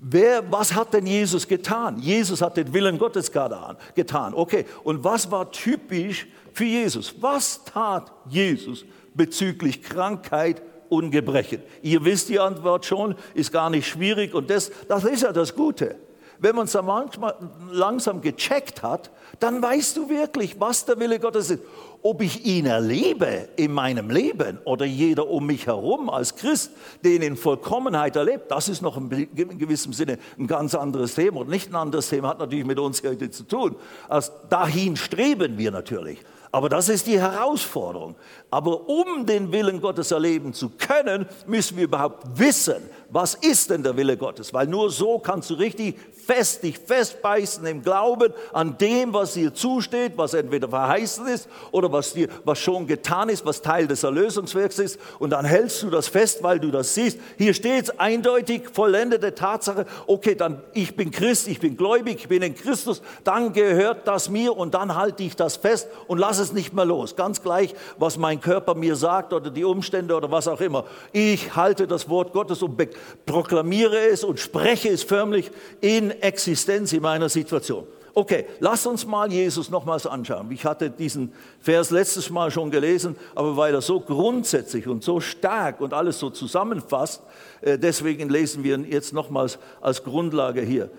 [0.04, 1.96] Wer, was hat denn Jesus getan?
[2.00, 4.34] Jesus hat den Willen Gottes getan.
[4.34, 7.14] Okay, und was war typisch für Jesus?
[7.20, 8.84] Was tat Jesus
[9.14, 11.62] bezüglich Krankheit und Gebrechen?
[11.82, 15.54] Ihr wisst die Antwort schon, ist gar nicht schwierig und das, das ist ja das
[15.54, 15.94] Gute.
[16.42, 17.36] Wenn man es manchmal
[17.70, 21.62] langsam gecheckt hat, dann weißt du wirklich, was der Wille Gottes ist.
[22.02, 26.72] Ob ich ihn erlebe in meinem Leben oder jeder um mich herum als Christ,
[27.04, 31.48] den in Vollkommenheit erlebt, das ist noch in gewissem Sinne ein ganz anderes Thema und
[31.48, 33.76] nicht ein anderes Thema, hat natürlich mit uns heute zu tun.
[34.08, 36.18] Also dahin streben wir natürlich.
[36.54, 38.14] Aber das ist die Herausforderung.
[38.50, 43.82] Aber um den Willen Gottes erleben zu können, müssen wir überhaupt wissen, was ist denn
[43.82, 44.54] der Wille Gottes?
[44.54, 45.96] Weil nur so kannst du richtig
[46.26, 51.92] fest, dich festbeißen im Glauben an dem, was dir zusteht, was entweder verheißen ist oder
[51.92, 54.98] was dir, was schon getan ist, was Teil des Erlösungswerks ist.
[55.18, 57.18] Und dann hältst du das fest, weil du das siehst.
[57.36, 59.84] Hier steht es eindeutig, vollendete Tatsache.
[60.06, 63.02] Okay, dann ich bin Christ, ich bin gläubig, ich bin in Christus.
[63.24, 66.86] Dann gehört das mir und dann halte ich das fest und lasse es nicht mehr
[66.86, 67.14] los.
[67.14, 70.84] Ganz gleich, was mein Körper mir sagt oder die Umstände oder was auch immer.
[71.12, 72.78] Ich halte das Wort Gottes und
[73.26, 77.86] proklamiere es und spreche es förmlich in Existenz in meiner Situation.
[78.14, 80.50] Okay, lass uns mal Jesus nochmals anschauen.
[80.50, 85.20] Ich hatte diesen Vers letztes Mal schon gelesen, aber weil er so grundsätzlich und so
[85.20, 87.22] stark und alles so zusammenfasst,
[87.62, 90.90] äh, deswegen lesen wir ihn jetzt nochmals als Grundlage hier.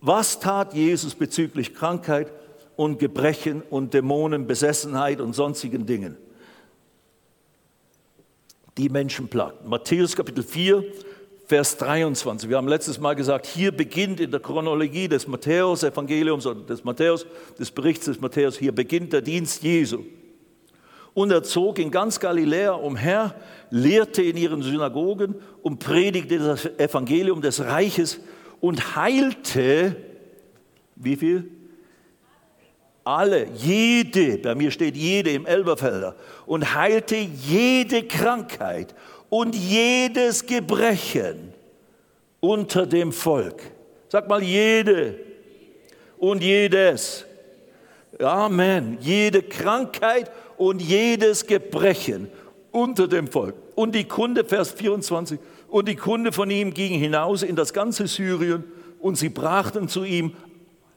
[0.00, 2.32] Was tat Jesus bezüglich Krankheit
[2.74, 6.16] und Gebrechen und Dämonenbesessenheit und sonstigen Dingen?
[8.78, 9.70] Die Menschen plagten.
[9.70, 10.82] Matthäus Kapitel 4,
[11.52, 12.48] Vers 23.
[12.48, 17.26] Wir haben letztes Mal gesagt, hier beginnt in der Chronologie des Matthäus-Evangeliums oder des Matthäus,
[17.58, 20.02] des Berichts des Matthäus, hier beginnt der Dienst Jesu.
[21.12, 23.34] Und er zog in ganz Galiläa umher,
[23.68, 28.18] lehrte in ihren Synagogen und predigte das Evangelium des Reiches
[28.62, 29.94] und heilte,
[30.96, 31.50] wie viel?
[33.04, 38.94] Alle, jede, bei mir steht jede im Elberfelder, und heilte jede Krankheit
[39.32, 41.54] und jedes Gebrechen
[42.40, 43.62] unter dem Volk.
[44.10, 45.18] Sag mal jede
[46.18, 47.24] und jedes.
[48.20, 48.98] Amen.
[49.00, 52.30] Jede Krankheit und jedes Gebrechen
[52.72, 53.54] unter dem Volk.
[53.74, 58.08] Und die Kunde, Vers 24, und die Kunde von ihm ging hinaus in das ganze
[58.08, 58.64] Syrien
[59.00, 60.36] und sie brachten zu ihm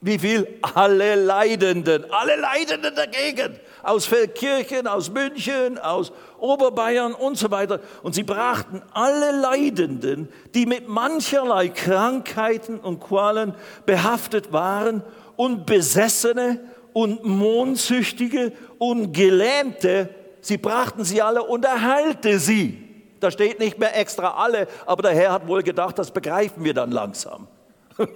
[0.00, 0.46] wie viel?
[0.62, 7.80] Alle Leidenden, alle Leidenden der Gegend, aus Feldkirchen, aus München, aus Oberbayern und so weiter.
[8.02, 15.02] Und sie brachten alle Leidenden, die mit mancherlei Krankheiten und Qualen behaftet waren
[15.36, 16.60] und Besessene
[16.92, 20.08] und Mondsüchtige und Gelähmte,
[20.40, 22.82] sie brachten sie alle und er heilte sie.
[23.20, 26.74] Da steht nicht mehr extra alle, aber der Herr hat wohl gedacht, das begreifen wir
[26.74, 27.48] dann langsam.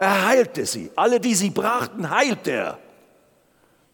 [0.00, 0.90] Er heilte sie.
[0.96, 2.78] Alle, die sie brachten, heilt er.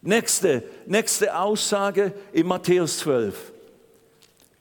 [0.01, 3.53] Nächste, nächste Aussage in Matthäus 12.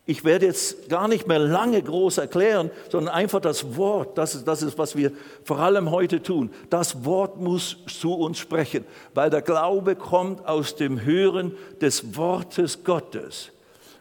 [0.08, 4.46] Ich werde jetzt gar nicht mehr lange groß erklären, sondern einfach das Wort, das ist,
[4.46, 5.10] das ist, was wir
[5.42, 6.50] vor allem heute tun.
[6.70, 12.84] Das Wort muss zu uns sprechen, weil der Glaube kommt aus dem Hören des Wortes
[12.84, 13.50] Gottes.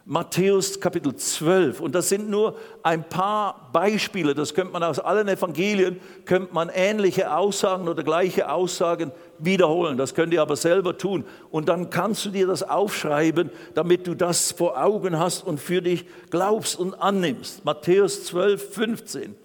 [0.08, 1.82] Matthäus Kapitel 12.
[1.82, 4.36] Und das sind nur ein paar Beispiele.
[4.36, 9.98] Das könnte man aus allen Evangelien, könnte man ähnliche Aussagen oder gleiche Aussagen wiederholen.
[9.98, 11.26] Das könnt ihr aber selber tun.
[11.50, 15.82] Und dann kannst du dir das aufschreiben, damit du das vor Augen hast und für
[15.82, 17.66] dich glaubst und annimmst.
[17.66, 19.36] Matthäus 12, 15.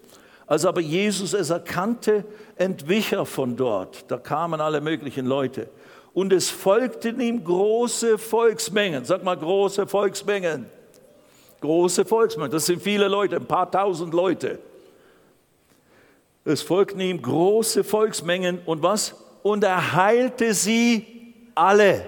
[0.45, 2.23] Als aber Jesus es erkannte,
[2.55, 4.11] entwich er von dort.
[4.11, 5.69] Da kamen alle möglichen Leute
[6.13, 9.05] und es folgten ihm große Volksmengen.
[9.05, 10.69] Sag mal große Volksmengen.
[11.61, 14.59] Große Volksmengen, das sind viele Leute, ein paar tausend Leute.
[16.43, 19.15] Es folgten ihm große Volksmengen und was?
[19.43, 22.05] Und er heilte sie alle.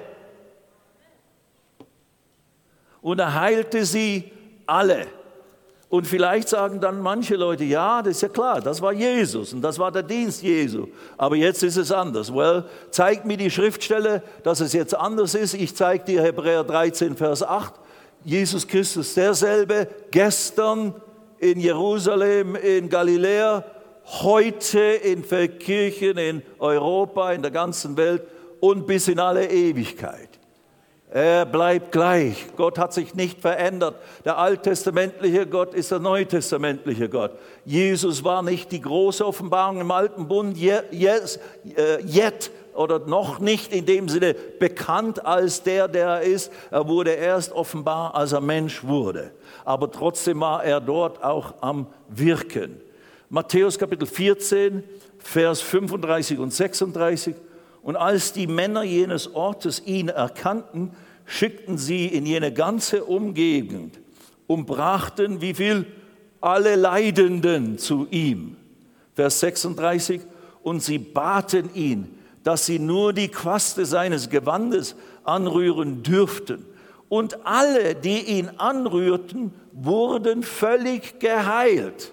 [3.02, 4.32] Und er heilte sie
[4.66, 5.08] alle.
[5.94, 9.62] Und vielleicht sagen dann manche Leute, ja, das ist ja klar, das war Jesus und
[9.62, 10.88] das war der Dienst Jesu.
[11.20, 12.34] Aber jetzt ist es anders.
[12.34, 15.54] Well, zeigt mir die Schriftstelle, dass es jetzt anders ist.
[15.54, 17.76] Ich zeige dir Hebräer 13, Vers 8.
[18.24, 20.96] Jesus Christus derselbe, gestern
[21.38, 23.64] in Jerusalem, in Galiläa,
[24.04, 25.24] heute in
[25.60, 28.24] Kirchen in Europa, in der ganzen Welt
[28.62, 30.33] und bis in alle Ewigkeit.
[31.16, 32.48] Er bleibt gleich.
[32.58, 33.98] Gott hat sich nicht verändert.
[34.26, 37.34] Der alttestamentliche Gott ist der neutestamentliche Gott.
[37.66, 41.40] Jesus war nicht die große Offenbarung im alten Bund, yet,
[41.76, 42.32] äh,
[42.74, 46.52] oder noch nicht in dem Sinne bekannt als der, der er ist.
[46.72, 49.30] Er wurde erst offenbar, als er Mensch wurde.
[49.66, 52.82] Aber trotzdem war er dort auch am Wirken.
[53.30, 54.84] Matthäus Kapitel 14,
[55.20, 57.36] Vers 35 und 36.
[57.84, 60.92] Und als die Männer jenes Ortes ihn erkannten,
[61.26, 64.00] schickten sie in jene ganze Umgegend
[64.48, 65.86] und brachten wie viel?
[66.42, 68.58] Alle Leidenden zu ihm.
[69.14, 70.22] Vers 36.
[70.62, 76.66] Und sie baten ihn, dass sie nur die Quaste seines Gewandes anrühren dürften.
[77.10, 82.12] Und alle, die ihn anrührten, wurden völlig geheilt.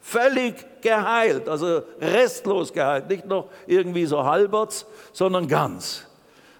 [0.00, 6.06] Völlig geheilt, also restlos geheilt, nicht noch irgendwie so halberts, sondern ganz.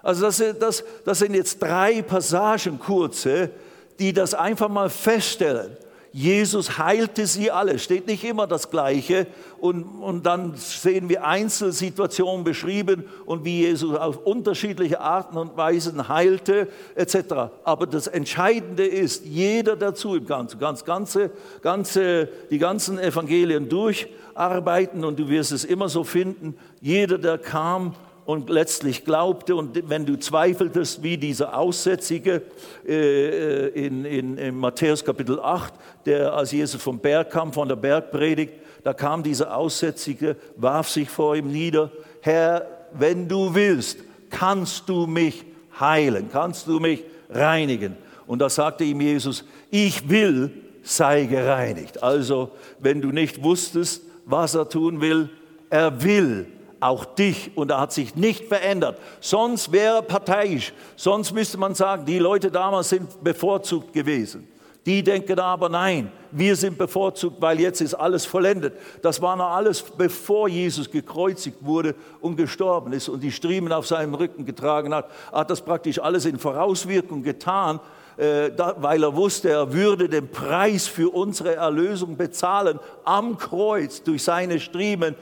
[0.03, 3.51] Also das, das, das sind jetzt drei Passagen kurze,
[3.99, 5.77] die das einfach mal feststellen.
[6.13, 9.29] Jesus heilte sie alle, steht nicht immer das Gleiche.
[9.61, 16.09] Und, und dann sehen wir Einzelsituationen beschrieben und wie Jesus auf unterschiedliche Arten und Weisen
[16.09, 17.53] heilte, etc.
[17.63, 21.31] Aber das Entscheidende ist, jeder dazu im Ganzen, ganz, ganze,
[21.63, 27.95] ganze, die ganzen Evangelien durcharbeiten und du wirst es immer so finden, jeder, der kam,
[28.31, 29.57] und letztlich glaubte.
[29.57, 32.43] Und wenn du zweifeltest, wie dieser Aussätzige
[32.87, 35.75] äh, in, in, in Matthäus Kapitel 8,
[36.07, 41.11] der als Jesus vom Berg kam, von der Bergpredigt, Da kam dieser Aussätzige, warf sich
[41.11, 41.91] vor ihm nieder.
[42.23, 43.99] Herr, wenn du willst,
[44.31, 45.45] kannst du mich
[45.79, 47.97] heilen, kannst du mich reinigen.
[48.27, 50.51] Und da sagte ihm Jesus, ich will,
[50.83, 52.03] sei gereinigt.
[52.03, 55.29] Also, wenn du nicht wusstest, was er tun will,
[55.69, 56.47] er will
[56.81, 58.99] auch dich und er hat sich nicht verändert.
[59.21, 60.73] Sonst wäre er parteiisch.
[60.97, 64.49] Sonst müsste man sagen, die Leute damals sind bevorzugt gewesen.
[64.87, 68.75] Die denken aber, nein, wir sind bevorzugt, weil jetzt ist alles vollendet.
[69.03, 73.87] Das war noch alles, bevor Jesus gekreuzigt wurde und gestorben ist und die Striemen auf
[73.87, 77.79] seinem Rücken getragen hat, hat das praktisch alles in Vorauswirkung getan,
[78.17, 84.23] äh, weil er wusste, er würde den Preis für unsere Erlösung bezahlen am Kreuz durch
[84.23, 85.15] seine Striemen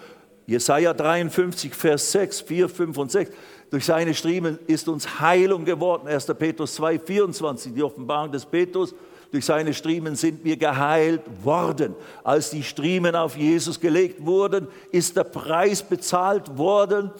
[0.48, 3.30] Jesaja 53, Vers 6, 4, 5 und 6.
[3.70, 6.08] Durch seine Striemen ist uns Heilung geworden.
[6.08, 6.24] 1.
[6.38, 8.94] Petrus 2, 24, die Offenbarung des Petrus.
[9.30, 11.94] Durch seine Striemen sind wir geheilt worden.
[12.24, 17.10] Als die Striemen auf Jesus gelegt wurden, ist der Preis bezahlt worden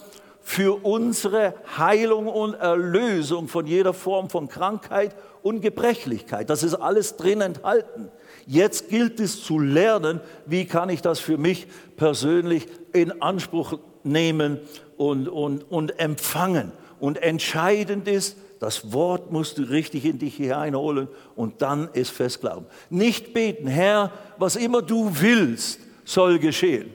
[0.41, 6.49] für unsere Heilung und Erlösung von jeder Form von Krankheit und Gebrechlichkeit.
[6.49, 8.09] Das ist alles drin enthalten.
[8.47, 14.59] Jetzt gilt es zu lernen, wie kann ich das für mich persönlich in Anspruch nehmen
[14.97, 16.71] und, und, und empfangen.
[16.99, 22.41] Und entscheidend ist, das Wort musst du richtig in dich hineinholen und dann ist fest
[22.41, 22.65] glauben.
[22.89, 26.93] Nicht beten, Herr, was immer du willst, soll geschehen.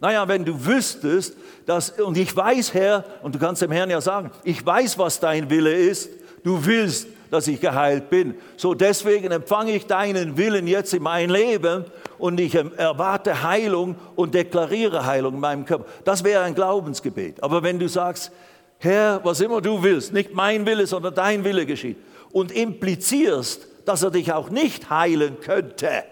[0.00, 4.00] Naja, wenn du wüsstest, dass, und ich weiß, Herr, und du kannst dem Herrn ja
[4.00, 6.10] sagen, ich weiß, was dein Wille ist,
[6.44, 8.34] du willst, dass ich geheilt bin.
[8.56, 11.84] So deswegen empfange ich deinen Willen jetzt in mein Leben
[12.18, 15.86] und ich erwarte Heilung und deklariere Heilung in meinem Körper.
[16.04, 17.42] Das wäre ein Glaubensgebet.
[17.42, 18.32] Aber wenn du sagst,
[18.78, 21.96] Herr, was immer du willst, nicht mein Wille, sondern dein Wille geschieht
[22.32, 26.04] und implizierst, dass er dich auch nicht heilen könnte,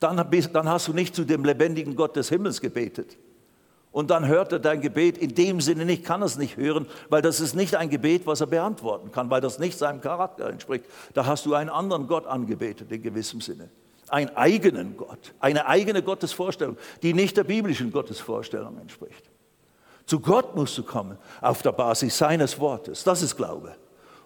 [0.00, 0.16] dann,
[0.52, 3.16] dann hast du nicht zu dem lebendigen Gott des Himmels gebetet.
[3.92, 7.22] Und dann hört er dein Gebet in dem Sinne nicht, kann es nicht hören, weil
[7.22, 10.84] das ist nicht ein Gebet, was er beantworten kann, weil das nicht seinem Charakter entspricht.
[11.14, 13.68] Da hast du einen anderen Gott angebetet in gewissem Sinne.
[14.08, 19.28] Einen eigenen Gott, eine eigene Gottesvorstellung, die nicht der biblischen Gottesvorstellung entspricht.
[20.06, 23.04] Zu Gott musst du kommen auf der Basis seines Wortes.
[23.04, 23.76] Das ist Glaube.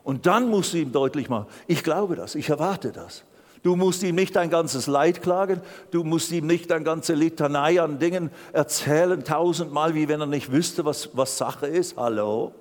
[0.02, 3.24] Und dann musst du ihm deutlich machen, ich glaube das, ich erwarte das.
[3.64, 7.80] Du musst ihm nicht dein ganzes Leid klagen, du musst ihm nicht deine ganze Litanei
[7.80, 11.96] an Dingen erzählen, tausendmal, wie wenn er nicht wüsste, was, was Sache ist.
[11.96, 12.52] Hallo?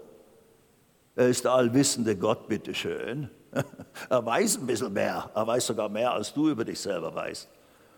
[1.18, 3.30] Er ist der allwissende Gott, bitteschön.
[4.10, 7.48] Er weiß ein bisschen mehr, er weiß sogar mehr, als du über dich selber weißt.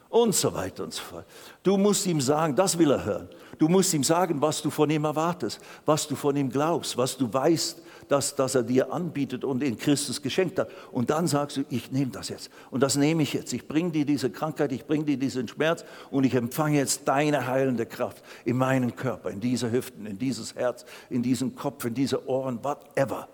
[0.09, 1.25] Und so weiter und so fort.
[1.63, 3.29] Du musst ihm sagen, das will er hören.
[3.57, 7.15] Du musst ihm sagen, was du von ihm erwartest, was du von ihm glaubst, was
[7.15, 10.69] du weißt, das, das er dir anbietet und in Christus geschenkt hat.
[10.91, 13.53] Und dann sagst du, ich nehme das jetzt und das nehme ich jetzt.
[13.53, 17.47] Ich bringe dir diese Krankheit, ich bringe dir diesen Schmerz und ich empfange jetzt deine
[17.47, 21.93] heilende Kraft in meinen Körper, in diese Hüften, in dieses Herz, in diesen Kopf, in
[21.93, 23.27] diese Ohren, whatever.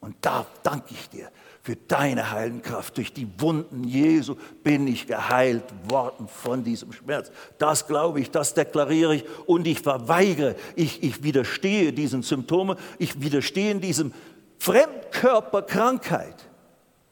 [0.00, 1.30] Und da danke ich dir
[1.62, 2.96] für deine Heilenkraft.
[2.96, 7.30] Durch die Wunden Jesu bin ich geheilt worden von diesem Schmerz.
[7.58, 13.22] Das glaube ich, das deklariere ich und ich verweigere, ich, ich widerstehe diesen Symptomen, ich
[13.22, 14.12] widerstehe diesem
[14.58, 16.34] Fremdkörperkrankheit.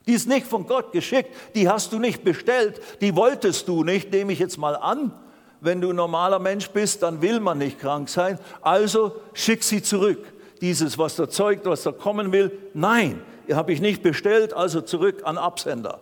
[0.07, 4.11] Die ist nicht von Gott geschickt, die hast du nicht bestellt, die wolltest du nicht,
[4.11, 5.13] nehme ich jetzt mal an.
[5.61, 9.83] Wenn du ein normaler Mensch bist, dann will man nicht krank sein, also schick sie
[9.83, 12.51] zurück dieses, was da zeugt, was da kommen will.
[12.75, 13.23] Nein,
[13.55, 16.01] habe ich nicht bestellt, also zurück an Absender.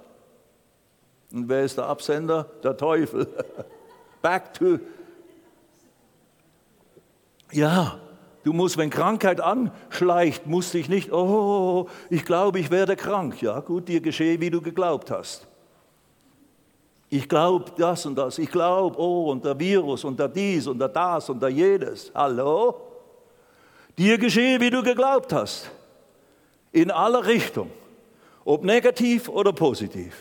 [1.33, 2.47] Und wer ist der Absender?
[2.63, 3.27] Der Teufel.
[4.23, 4.79] Back to.
[7.53, 7.99] Ja,
[8.45, 13.41] du musst, wenn Krankheit anschleicht, musst dich nicht, oh, ich glaube, ich werde krank.
[13.43, 15.47] Ja, gut, dir geschehe, wie du geglaubt hast.
[17.11, 18.39] Ich glaube das und das.
[18.39, 22.13] Ich glaube, oh, und der Virus und der dies und der das und der jedes.
[22.15, 22.75] Hallo?
[23.97, 25.71] Dir geschehe, wie du geglaubt hast.
[26.73, 27.71] In aller Richtung.
[28.45, 30.15] Ob negativ oder positiv.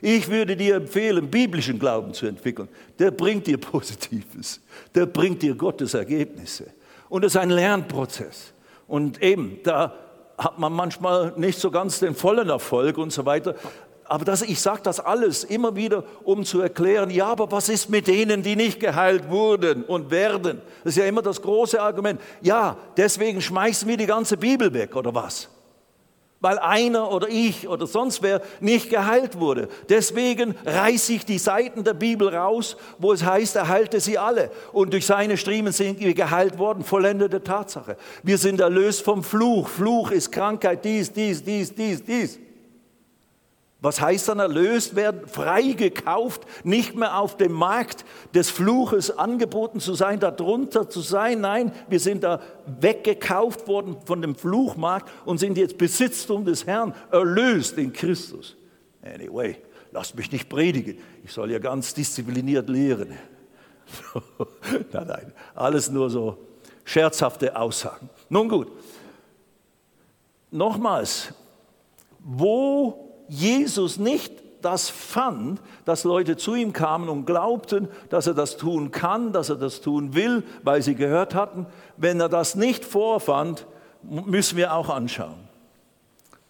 [0.00, 2.68] Ich würde dir empfehlen, biblischen Glauben zu entwickeln.
[2.98, 4.60] Der bringt dir Positives.
[4.94, 6.66] Der bringt dir Gottes Ergebnisse.
[7.08, 8.52] Und es ist ein Lernprozess.
[8.86, 9.94] Und eben, da
[10.36, 13.54] hat man manchmal nicht so ganz den vollen Erfolg und so weiter
[14.06, 17.88] aber das, ich sage das alles immer wieder, um zu erklären, ja, aber was ist
[17.88, 20.60] mit denen, die nicht geheilt wurden und werden?
[20.82, 22.20] Das ist ja immer das große Argument.
[22.42, 25.48] Ja, deswegen schmeißen wir die ganze Bibel weg, oder was?
[26.44, 29.66] Weil einer oder ich oder sonst wer nicht geheilt wurde.
[29.88, 34.50] Deswegen reiße ich die Seiten der Bibel raus, wo es heißt, er heilte sie alle.
[34.70, 37.96] Und durch seine Striemen sind wir geheilt worden, vollendete Tatsache.
[38.22, 39.68] Wir sind erlöst vom Fluch.
[39.68, 42.38] Fluch ist Krankheit, dies, dies, dies, dies, dies.
[43.84, 45.28] Was heißt dann erlöst werden?
[45.28, 51.42] Freigekauft, nicht mehr auf dem Markt des Fluches angeboten zu sein, darunter zu sein.
[51.42, 56.94] Nein, wir sind da weggekauft worden von dem Fluchmarkt und sind jetzt Besitztum des Herrn,
[57.12, 58.56] erlöst in Christus.
[59.02, 59.58] Anyway,
[59.92, 60.96] lasst mich nicht predigen.
[61.22, 63.12] Ich soll ja ganz diszipliniert lehren.
[64.94, 66.38] nein, nein, alles nur so
[66.86, 68.08] scherzhafte Aussagen.
[68.30, 68.68] Nun gut,
[70.50, 71.34] nochmals,
[72.18, 74.32] wo Jesus nicht
[74.64, 79.50] das fand, dass Leute zu ihm kamen und glaubten, dass er das tun kann, dass
[79.50, 81.66] er das tun will, weil sie gehört hatten,
[81.96, 83.66] wenn er das nicht vorfand,
[84.02, 85.48] müssen wir auch anschauen.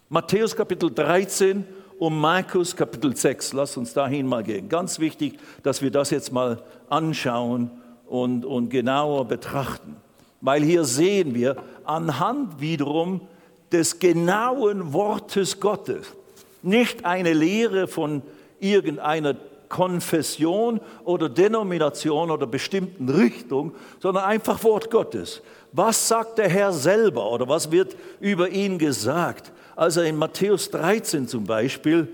[0.09, 1.65] Matthäus Kapitel 13
[1.99, 4.69] und Markus Kapitel 6, lass uns dahin mal gehen.
[4.69, 7.71] Ganz wichtig, dass wir das jetzt mal anschauen
[8.07, 9.97] und, und genauer betrachten.
[10.41, 13.23] Weil hier sehen wir anhand wiederum
[13.73, 16.15] des genauen Wortes Gottes,
[16.65, 18.23] nicht eine Lehre von
[18.59, 19.37] irgendeiner
[19.69, 25.43] Konfession oder Denomination oder bestimmten Richtung, sondern einfach Wort Gottes.
[25.73, 29.53] Was sagt der Herr selber oder was wird über ihn gesagt?
[29.75, 32.09] Als er in Matthäus 13 zum Beispiel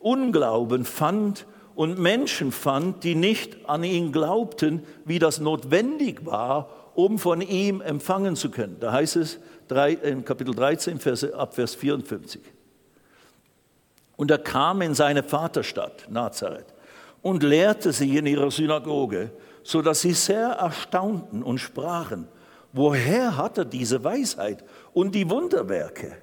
[0.00, 7.18] Unglauben fand und Menschen fand, die nicht an ihn glaubten, wie das notwendig war, um
[7.18, 8.76] von ihm empfangen zu können.
[8.80, 9.38] Da heißt es
[10.02, 12.40] in Kapitel 13, Verse, ab Vers 54.
[14.16, 16.66] Und er kam in seine Vaterstadt, Nazareth,
[17.22, 19.30] und lehrte sie in ihrer Synagoge,
[19.62, 22.28] so dass sie sehr erstaunten und sprachen,
[22.72, 26.16] woher hat er diese Weisheit und die Wunderwerke?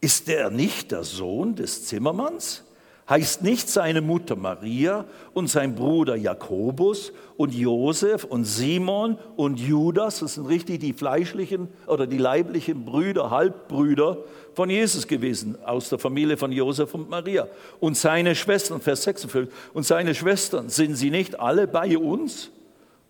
[0.00, 2.66] Ist er nicht der Sohn des Zimmermanns?
[3.08, 10.20] heißt nicht seine Mutter Maria und sein Bruder Jakobus und Josef und Simon und Judas,
[10.20, 14.18] das sind richtig die fleischlichen oder die leiblichen Brüder, Halbbrüder
[14.56, 17.46] von Jesus gewesen, aus der Familie von Josef und Maria.
[17.78, 22.50] Und seine Schwestern, Vers 56, und seine Schwestern, sind sie nicht alle bei uns?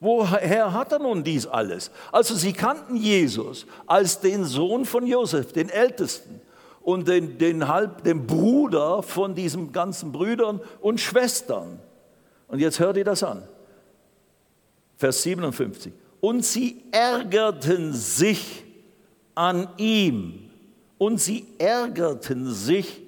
[0.00, 1.92] Woher hat er nun dies alles?
[2.10, 6.40] Also sie kannten Jesus als den Sohn von Josef, den Ältesten
[6.82, 11.78] und den, den, halb, den Bruder von diesen ganzen Brüdern und Schwestern.
[12.48, 13.44] Und jetzt hört ihr das an.
[14.96, 15.92] Vers 57.
[16.20, 18.64] Und sie ärgerten sich
[19.36, 20.45] an ihm.
[20.98, 23.02] Und sie ärgerten sich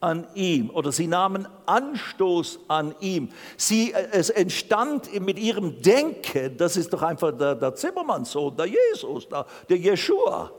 [0.00, 3.28] an ihm oder sie nahmen Anstoß an ihm.
[3.56, 8.66] Sie, äh, es entstand mit ihrem Denken, das ist doch einfach der, der Zimmermannssohn, der
[8.66, 10.50] Jesus, der, der Jeshua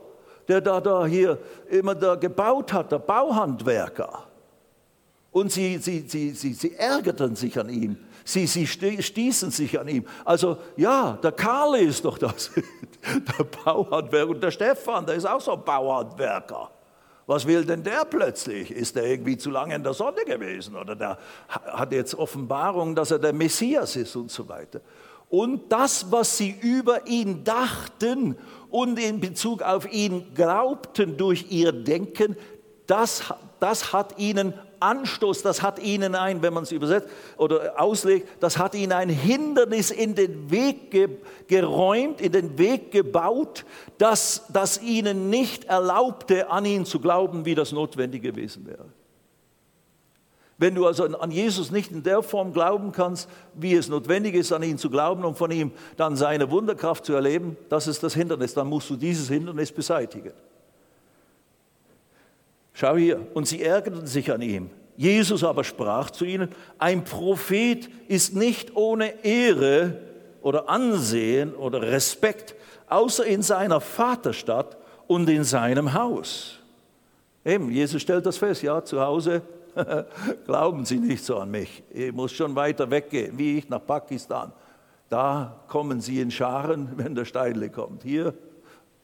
[0.48, 1.38] der da, da hier
[1.70, 4.26] immer da gebaut hat, der Bauhandwerker.
[5.34, 7.96] Und sie, sie, sie, sie, sie ärgerten sich an ihm.
[8.24, 10.04] Sie, sie stießen sich an ihm.
[10.24, 12.52] Also ja, der Karl ist doch das,
[13.02, 14.30] der Bauhandwerker.
[14.30, 16.70] Und der Stefan, der ist auch so ein Bauhandwerker.
[17.26, 18.70] Was will denn der plötzlich?
[18.70, 20.76] Ist der irgendwie zu lange in der Sonne gewesen?
[20.76, 21.18] Oder der
[21.48, 24.82] hat jetzt Offenbarung, dass er der Messias ist und so weiter.
[25.30, 28.36] Und das, was sie über ihn dachten
[28.70, 32.36] und in Bezug auf ihn glaubten durch ihr Denken,
[32.86, 34.54] das, das hat ihnen
[34.84, 39.08] Anstoß, das hat ihnen ein, wenn man es übersetzt oder auslegt, das hat ihnen ein
[39.08, 41.08] Hindernis in den Weg ge,
[41.48, 43.64] geräumt, in den Weg gebaut,
[43.98, 48.86] das, das ihnen nicht erlaubte, an ihn zu glauben, wie das notwendig gewesen wäre.
[50.56, 54.52] Wenn du also an Jesus nicht in der Form glauben kannst, wie es notwendig ist,
[54.52, 58.14] an ihn zu glauben und von ihm dann seine Wunderkraft zu erleben, das ist das
[58.14, 58.54] Hindernis.
[58.54, 60.32] Dann musst du dieses Hindernis beseitigen.
[62.74, 64.68] Schau hier, und sie ärgerten sich an ihm.
[64.96, 69.98] Jesus aber sprach zu ihnen, ein Prophet ist nicht ohne Ehre
[70.42, 72.54] oder Ansehen oder Respekt,
[72.88, 76.58] außer in seiner Vaterstadt und in seinem Haus.
[77.44, 79.42] Eben, Jesus stellt das fest, ja, zu Hause
[80.46, 81.82] Glauben Sie nicht so an mich.
[81.90, 84.52] Ich muss schon weiter weggehen, wie ich nach Pakistan.
[85.08, 88.02] Da kommen Sie in Scharen, wenn der Steidle kommt.
[88.02, 88.34] Hier,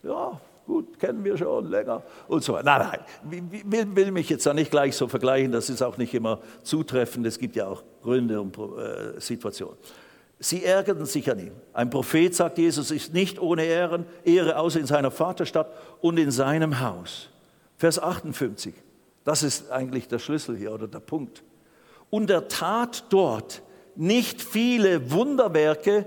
[0.03, 0.41] ja,
[0.71, 2.65] gut, kennen wir schon länger und so weiter.
[2.65, 6.15] Nein, nein, will, will, mich jetzt da nicht gleich so vergleichen, das ist auch nicht
[6.15, 9.77] immer zutreffend, es gibt ja auch Gründe und äh, Situationen.
[10.39, 11.53] Sie ärgerten sich an ihm.
[11.73, 16.31] Ein Prophet, sagt Jesus, ist nicht ohne Ehren, Ehre außer in seiner Vaterstadt und in
[16.31, 17.29] seinem Haus.
[17.77, 18.73] Vers 58.
[19.25, 21.43] Das ist eigentlich der Schlüssel hier oder der Punkt.
[22.09, 23.63] Und er tat dort
[23.97, 26.07] nicht viele Wunderwerke,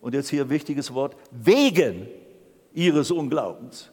[0.00, 2.08] und jetzt hier ein wichtiges Wort, wegen
[2.72, 3.89] ihres Unglaubens.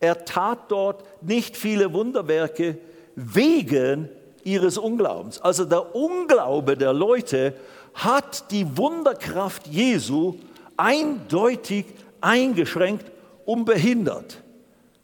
[0.00, 2.78] Er tat dort nicht viele Wunderwerke
[3.14, 4.08] wegen
[4.44, 5.40] ihres Unglaubens.
[5.40, 7.54] Also der Unglaube der Leute
[7.94, 10.34] hat die Wunderkraft Jesu
[10.76, 11.86] eindeutig
[12.20, 13.10] eingeschränkt
[13.44, 14.42] und behindert.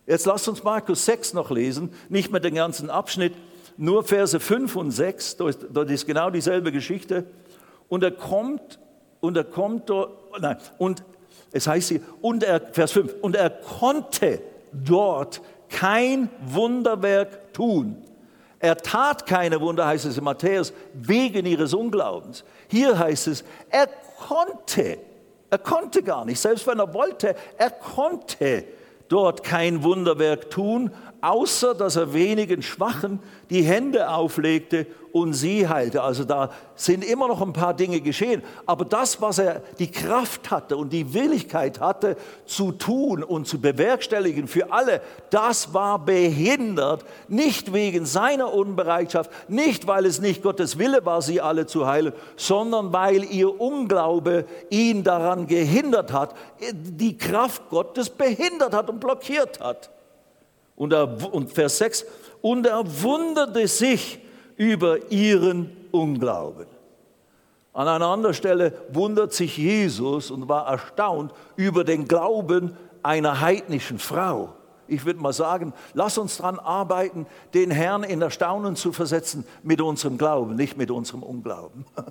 [0.07, 3.35] Jetzt lasst uns Markus 6 noch lesen, nicht mehr den ganzen Abschnitt,
[3.77, 7.25] nur Verse 5 und 6, dort ist genau dieselbe Geschichte.
[7.89, 8.79] Und er kommt,
[9.21, 11.03] und er kommt dort, nein, und
[11.53, 14.41] es heißt hier, und er, Vers 5, und er konnte
[14.73, 17.97] dort kein Wunderwerk tun.
[18.59, 22.45] Er tat keine Wunder, heißt es in Matthäus, wegen ihres Unglaubens.
[22.69, 24.99] Hier heißt es, er konnte,
[25.51, 28.65] er konnte gar nicht, selbst wenn er wollte, er konnte
[29.09, 30.93] dort kein Wunderwerk tun,
[31.23, 36.03] außer dass er wenigen Schwachen die Hände auflegte und sie heilte.
[36.03, 38.43] Also da sind immer noch ein paar Dinge geschehen.
[38.67, 43.61] Aber das, was er die Kraft hatte und die Willigkeit hatte zu tun und zu
[43.61, 45.01] bewerkstelligen für alle,
[45.31, 51.41] das war behindert, nicht wegen seiner Unbereitschaft, nicht weil es nicht Gottes Wille war, sie
[51.41, 56.35] alle zu heilen, sondern weil ihr Unglaube ihn daran gehindert hat,
[56.73, 59.91] die Kraft Gottes behindert hat und blockiert hat.
[60.77, 62.07] Und, er, und Vers 6,
[62.41, 64.19] und er wunderte sich
[64.57, 66.67] über ihren Unglauben.
[67.73, 73.99] An einer anderen Stelle wundert sich Jesus und war erstaunt über den Glauben einer heidnischen
[73.99, 74.55] Frau.
[74.87, 79.81] Ich würde mal sagen, lass uns daran arbeiten, den Herrn in Erstaunen zu versetzen mit
[79.81, 81.85] unserem Glauben, nicht mit unserem Unglauben.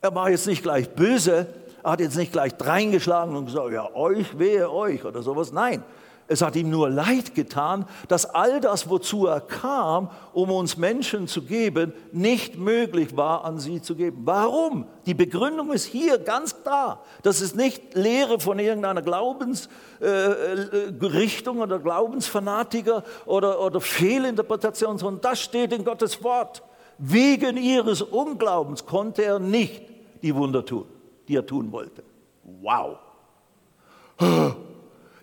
[0.00, 1.48] Er war jetzt nicht gleich böse,
[1.82, 5.50] er hat jetzt nicht gleich dreingeschlagen und gesagt, ja, euch wehe euch oder sowas.
[5.50, 5.82] Nein,
[6.28, 11.26] es hat ihm nur leid getan, dass all das, wozu er kam, um uns Menschen
[11.26, 14.18] zu geben, nicht möglich war, an sie zu geben.
[14.24, 14.84] Warum?
[15.06, 17.02] Die Begründung ist hier ganz klar.
[17.22, 25.40] Das ist nicht Lehre von irgendeiner Glaubensrichtung äh, oder Glaubensfanatiker oder, oder Fehlinterpretation, sondern das
[25.40, 26.62] steht in Gottes Wort.
[26.98, 29.82] Wegen ihres Unglaubens konnte er nicht
[30.22, 30.84] die Wunder tun,
[31.26, 32.02] die er tun wollte.
[32.42, 32.98] Wow.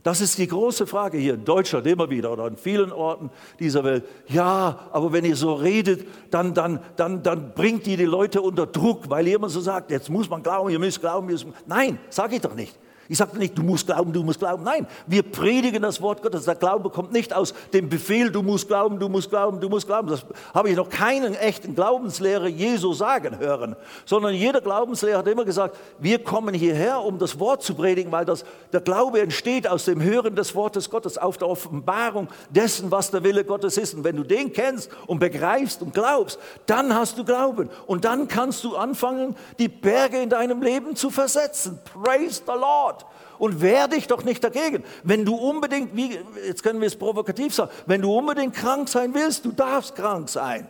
[0.06, 3.84] Das ist die große Frage hier in Deutschland immer wieder oder an vielen Orten dieser
[3.84, 4.04] Welt.
[4.28, 8.68] Ja, aber wenn ihr so redet, dann, dann, dann, dann bringt ihr die Leute unter
[8.68, 11.28] Druck, weil ihr immer so sagt, jetzt muss man glauben, ihr müsst glauben.
[11.30, 11.48] Ihr müsst.
[11.66, 12.78] Nein, sage ich doch nicht.
[13.08, 14.64] Ich sage nicht, du musst glauben, du musst glauben.
[14.64, 16.46] Nein, wir predigen das Wort Gottes.
[16.46, 19.86] Der Glaube kommt nicht aus dem Befehl, du musst glauben, du musst glauben, du musst
[19.86, 20.08] glauben.
[20.08, 23.76] Das habe ich noch keinen echten Glaubenslehrer Jesu sagen hören.
[24.06, 28.26] Sondern jeder Glaubenslehrer hat immer gesagt, wir kommen hierher, um das Wort zu predigen, weil
[28.26, 28.44] das,
[28.74, 33.24] der Glaube entsteht aus dem Hören des Wortes Gottes, auf der Offenbarung dessen, was der
[33.24, 33.94] Wille Gottes ist.
[33.94, 37.70] Und wenn du den kennst und begreifst und glaubst, dann hast du Glauben.
[37.86, 41.80] Und dann kannst du anfangen, die Berge in deinem Leben zu versetzen.
[42.04, 42.95] Praise the Lord.
[43.38, 44.84] Und wehr dich doch nicht dagegen.
[45.04, 46.18] Wenn du unbedingt, wie,
[46.48, 50.30] jetzt können wir es provokativ sagen, wenn du unbedingt krank sein willst, du darfst krank
[50.30, 50.68] sein.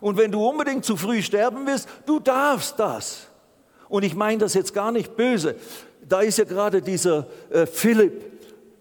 [0.00, 3.28] Und wenn du unbedingt zu früh sterben willst, du darfst das.
[3.88, 5.56] Und ich meine das jetzt gar nicht böse.
[6.08, 8.36] Da ist ja gerade dieser äh, Philipp,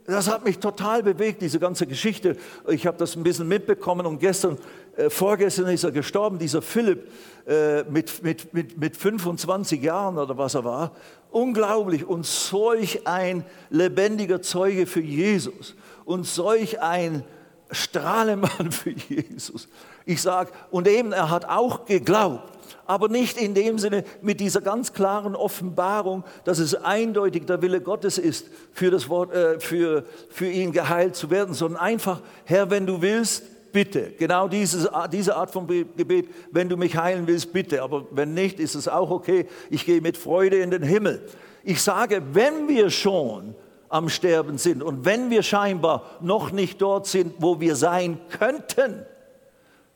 [0.05, 2.37] das hat mich total bewegt, diese ganze Geschichte.
[2.67, 4.57] Ich habe das ein bisschen mitbekommen und gestern,
[4.97, 7.09] äh, vorgestern ist er gestorben, dieser Philipp
[7.47, 10.91] äh, mit, mit, mit, mit 25 Jahren oder was er war.
[11.35, 15.75] Unglaublich und solch ein lebendiger Zeuge für Jesus
[16.05, 17.25] und solch ein
[17.69, 19.67] Strahlemann für Jesus.
[20.05, 22.55] Ich sage, und eben, er hat auch geglaubt
[22.87, 27.81] aber nicht in dem Sinne mit dieser ganz klaren Offenbarung, dass es eindeutig der Wille
[27.81, 32.69] Gottes ist, für, das Wort, äh, für, für ihn geheilt zu werden, sondern einfach, Herr,
[32.69, 33.43] wenn du willst,
[33.75, 34.13] bitte.
[34.17, 37.83] Genau dieses, diese Art von Gebet, wenn du mich heilen willst, bitte.
[37.83, 39.47] Aber wenn nicht, ist es auch okay.
[39.69, 41.21] Ich gehe mit Freude in den Himmel.
[41.61, 43.53] Ich sage, wenn wir schon
[43.89, 49.05] am Sterben sind und wenn wir scheinbar noch nicht dort sind, wo wir sein könnten,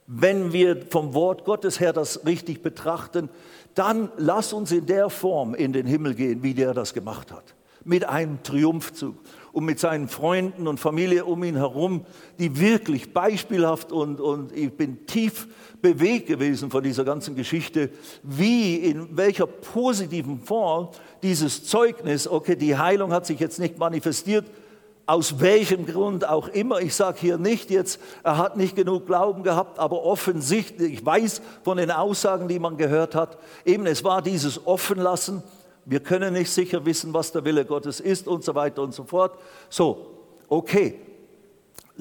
[0.08, 3.30] wenn wir vom Wort Gottes her das richtig betrachten,
[3.76, 7.56] dann lass uns in der Form in den Himmel gehen, wie der das gemacht hat.
[7.90, 9.16] Mit einem Triumphzug
[9.52, 12.06] und mit seinen Freunden und Familie um ihn herum,
[12.38, 15.48] die wirklich beispielhaft und, und ich bin tief
[15.82, 17.90] bewegt gewesen von dieser ganzen Geschichte,
[18.22, 20.90] wie, in welcher positiven Form
[21.24, 24.46] dieses Zeugnis, okay, die Heilung hat sich jetzt nicht manifestiert,
[25.08, 26.82] aus welchem Grund auch immer.
[26.82, 31.42] Ich sage hier nicht jetzt, er hat nicht genug Glauben gehabt, aber offensichtlich, ich weiß
[31.64, 35.42] von den Aussagen, die man gehört hat, eben es war dieses Offenlassen.
[35.90, 39.04] Wir können nicht sicher wissen, was der Wille Gottes ist und so weiter und so
[39.04, 39.40] fort.
[39.70, 40.06] So,
[40.48, 41.00] okay,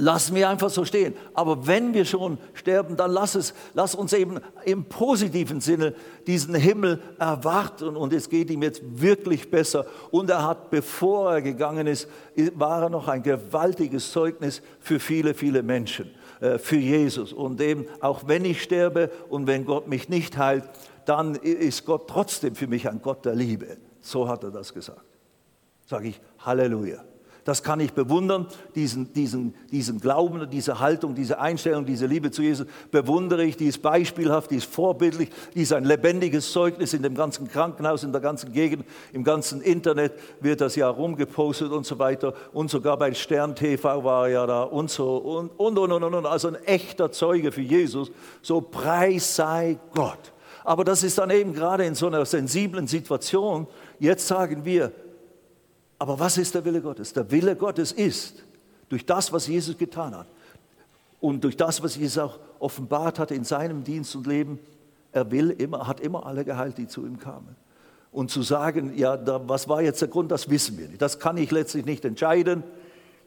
[0.01, 1.14] Lass mir einfach so stehen.
[1.34, 5.93] Aber wenn wir schon sterben, dann lass, es, lass uns eben im positiven Sinne
[6.24, 7.97] diesen Himmel erwarten.
[7.97, 9.86] Und es geht ihm jetzt wirklich besser.
[10.12, 12.07] Und er hat, bevor er gegangen ist,
[12.55, 17.32] war er noch ein gewaltiges Zeugnis für viele, viele Menschen, äh, für Jesus.
[17.32, 20.62] Und eben, auch wenn ich sterbe und wenn Gott mich nicht heilt,
[21.09, 23.79] dann ist Gott trotzdem für mich ein Gott der Liebe.
[24.01, 25.05] So hat er das gesagt.
[25.87, 27.03] Sage ich Halleluja.
[27.49, 32.43] Das kann ich bewundern, diesen, diesen, diesen Glauben, diese Haltung, diese Einstellung, diese Liebe zu
[32.43, 37.03] Jesus bewundere ich, die ist beispielhaft, die ist vorbildlich, die ist ein lebendiges Zeugnis in
[37.03, 38.85] dem ganzen Krankenhaus, in der ganzen Gegend,
[39.15, 44.05] im ganzen Internet wird das ja rumgepostet und so weiter und sogar bei Stern TV
[44.05, 46.27] war er ja da und so und, und, und, und, und.
[46.27, 48.11] Also ein echter Zeuge für Jesus,
[48.43, 50.35] so preis sei Gott.
[50.69, 53.66] Aber das ist dann eben gerade in so einer sensiblen Situation.
[53.99, 54.93] Jetzt sagen wir,
[55.99, 57.14] aber was ist der Wille Gottes?
[57.14, 58.45] Der Wille Gottes ist,
[58.91, 60.27] durch das, was Jesus getan hat
[61.21, 64.59] und durch das, was Jesus auch offenbart hat in seinem Dienst und Leben,
[65.11, 67.57] er will immer, hat immer alle geheilt, die zu ihm kamen.
[68.12, 71.01] Und zu sagen, ja, da, was war jetzt der Grund, das wissen wir nicht.
[71.01, 72.62] Das kann ich letztlich nicht entscheiden,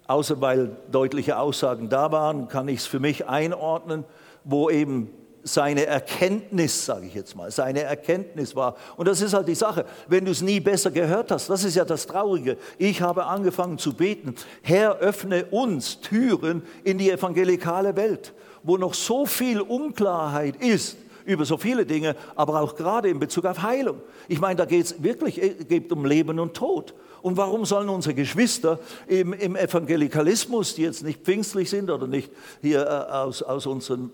[0.06, 4.04] außer weil deutliche Aussagen da waren, kann ich es für mich einordnen,
[4.44, 5.10] wo eben
[5.44, 8.76] seine Erkenntnis, sage ich jetzt mal, seine Erkenntnis war.
[8.98, 11.76] Und das ist halt die Sache, wenn du es nie besser gehört hast, das ist
[11.76, 12.58] ja das Traurige.
[12.78, 18.34] Ich habe angefangen zu beten, Herr, öffne uns Türen in die evangelikale Welt,
[18.64, 23.46] wo noch so viel Unklarheit ist über so viele Dinge, aber auch gerade in Bezug
[23.46, 24.02] auf Heilung.
[24.28, 26.94] Ich meine, da geht es wirklich geht um Leben und Tod.
[27.22, 32.32] Und warum sollen unsere Geschwister im, im, Evangelikalismus, die jetzt nicht pfingstlich sind oder nicht
[32.62, 34.10] hier äh, aus, aus unseren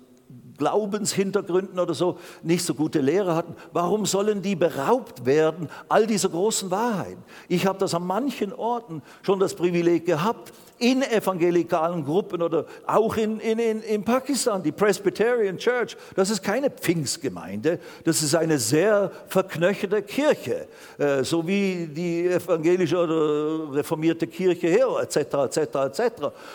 [0.57, 6.29] Glaubenshintergründen oder so nicht so gute Lehre hatten, warum sollen die beraubt werden all dieser
[6.29, 7.23] großen Wahrheiten?
[7.47, 13.17] Ich habe das an manchen Orten schon das Privileg gehabt, in evangelikalen Gruppen oder auch
[13.17, 19.11] in, in, in, Pakistan, die Presbyterian Church, das ist keine Pfingstgemeinde, das ist eine sehr
[19.28, 20.67] verknöcherte Kirche,
[20.97, 26.01] äh, so wie die evangelische oder reformierte Kirche hier, etc., etc., etc.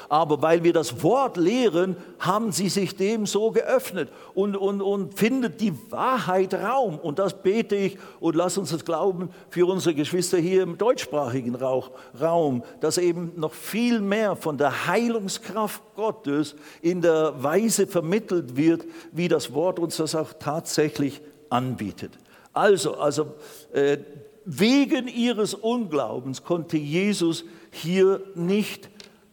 [0.09, 5.15] Aber weil wir das Wort lehren, haben sie sich dem so geöffnet und, und, und
[5.19, 6.99] findet die Wahrheit Raum.
[6.99, 11.57] Und das bete ich und lass uns das glauben für unsere Geschwister hier im deutschsprachigen
[11.57, 18.57] Raum, dass eben noch viel mehr mehr von der Heilungskraft Gottes in der Weise vermittelt
[18.59, 22.13] wird, wie das Wort uns das auch tatsächlich anbietet.
[22.53, 23.35] Also, also
[23.73, 23.97] äh,
[24.45, 28.91] wegen ihres Unglaubens konnte Jesus hier nicht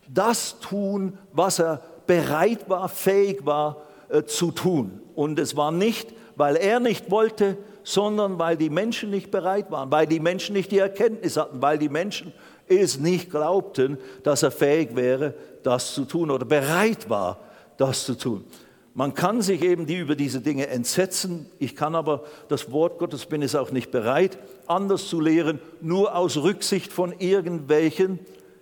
[0.07, 5.01] das tun, was er bereit war, fähig war äh, zu tun.
[5.13, 9.91] Und es war nicht, weil er nicht wollte, sondern weil die Menschen nicht bereit waren,
[9.91, 12.31] weil die Menschen nicht die Erkenntnis hatten, weil die Menschen
[12.69, 17.39] es nicht glaubten, dass er fähig wäre, das zu tun oder bereit war,
[17.77, 18.45] das zu tun.
[18.93, 21.45] Man kann sich eben die über diese Dinge entsetzen.
[21.59, 26.15] Ich kann aber das Wort Gottes bin es auch nicht bereit, anders zu lehren, nur
[26.15, 28.19] aus Rücksicht von irgendwelchen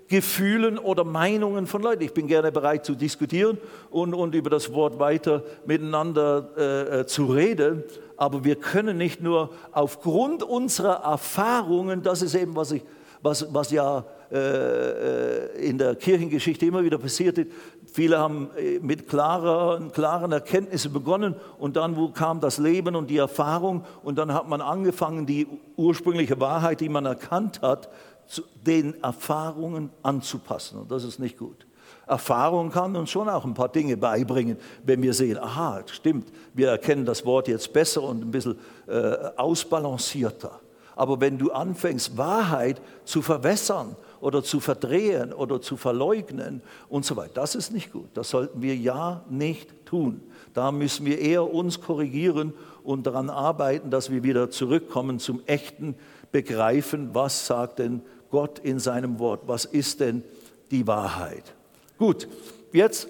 [0.09, 2.03] Gefühlen oder Meinungen von Leuten.
[2.03, 3.57] Ich bin gerne bereit zu diskutieren
[3.89, 7.83] und, und über das Wort weiter miteinander äh, äh zu reden.
[8.15, 12.83] Aber wir können nicht nur aufgrund unserer Erfahrungen, das ist eben, was ich
[13.27, 17.51] was, was ja äh, äh, in der Kirchengeschichte immer wieder passiert ist.
[17.91, 23.09] Viele haben äh, mit klarer, klaren Erkenntnissen begonnen und dann wo kam das Leben und
[23.09, 27.89] die Erfahrung und dann hat man angefangen, die ursprüngliche Wahrheit, die man erkannt hat,
[28.27, 30.79] zu den Erfahrungen anzupassen.
[30.79, 31.65] Und das ist nicht gut.
[32.05, 36.69] Erfahrung kann uns schon auch ein paar Dinge beibringen, wenn wir sehen, aha, stimmt, wir
[36.69, 38.57] erkennen das Wort jetzt besser und ein bisschen
[38.87, 40.59] äh, ausbalancierter.
[40.97, 47.15] Aber wenn du anfängst, Wahrheit zu verwässern oder zu verdrehen oder zu verleugnen und so
[47.15, 48.09] weiter, das ist nicht gut.
[48.15, 50.21] Das sollten wir ja nicht tun.
[50.55, 52.51] Da müssen wir eher uns korrigieren
[52.83, 55.93] und daran arbeiten, dass wir wieder zurückkommen zum echten
[56.31, 60.23] Begreifen, was sagt denn Gott in seinem Wort, was ist denn
[60.71, 61.53] die Wahrheit.
[61.99, 62.27] Gut,
[62.73, 63.07] jetzt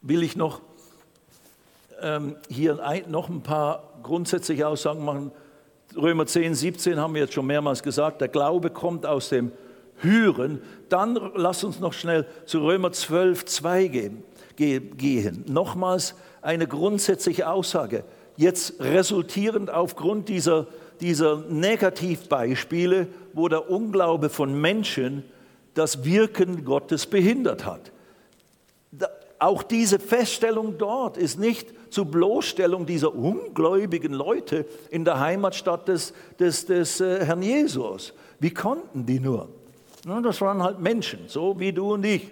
[0.00, 0.62] will ich noch
[2.02, 5.32] ähm, hier ein, noch ein paar grundsätzliche Aussagen machen.
[5.96, 9.52] Römer 10, 17 haben wir jetzt schon mehrmals gesagt, der Glaube kommt aus dem
[9.98, 10.62] Hören.
[10.88, 14.24] Dann lass uns noch schnell zu Römer 12, 2 gehen.
[14.56, 15.44] gehen.
[15.48, 18.04] Nochmals eine grundsätzliche Aussage.
[18.36, 20.66] Jetzt resultierend aufgrund dieser,
[21.00, 25.24] dieser Negativbeispiele, wo der Unglaube von Menschen
[25.74, 27.92] das Wirken Gottes behindert hat.
[29.42, 36.14] Auch diese Feststellung dort ist nicht zur Bloßstellung dieser ungläubigen Leute in der Heimatstadt des,
[36.38, 38.14] des, des äh, Herrn Jesus.
[38.38, 39.48] Wie konnten die nur?
[40.04, 42.30] Das waren halt Menschen, so wie du und ich.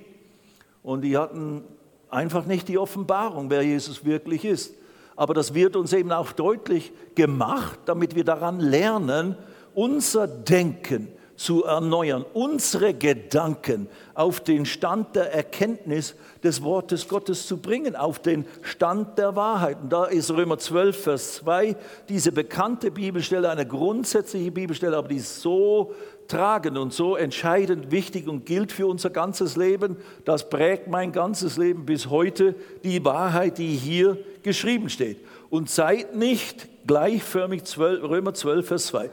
[0.84, 1.64] Und die hatten
[2.10, 4.72] einfach nicht die Offenbarung, wer Jesus wirklich ist.
[5.16, 9.34] Aber das wird uns eben auch deutlich gemacht, damit wir daran lernen,
[9.74, 11.08] unser Denken
[11.40, 16.14] zu erneuern, unsere Gedanken auf den Stand der Erkenntnis
[16.44, 19.78] des Wortes Gottes zu bringen, auf den Stand der Wahrheit.
[19.82, 21.76] Und da ist Römer 12, Vers 2,
[22.10, 25.94] diese bekannte Bibelstelle, eine grundsätzliche Bibelstelle, aber die ist so
[26.28, 29.96] tragend und so entscheidend wichtig und gilt für unser ganzes Leben.
[30.26, 35.16] Das prägt mein ganzes Leben bis heute, die Wahrheit, die hier geschrieben steht.
[35.48, 39.08] Und seid nicht gleichförmig, 12, Römer 12, Vers 2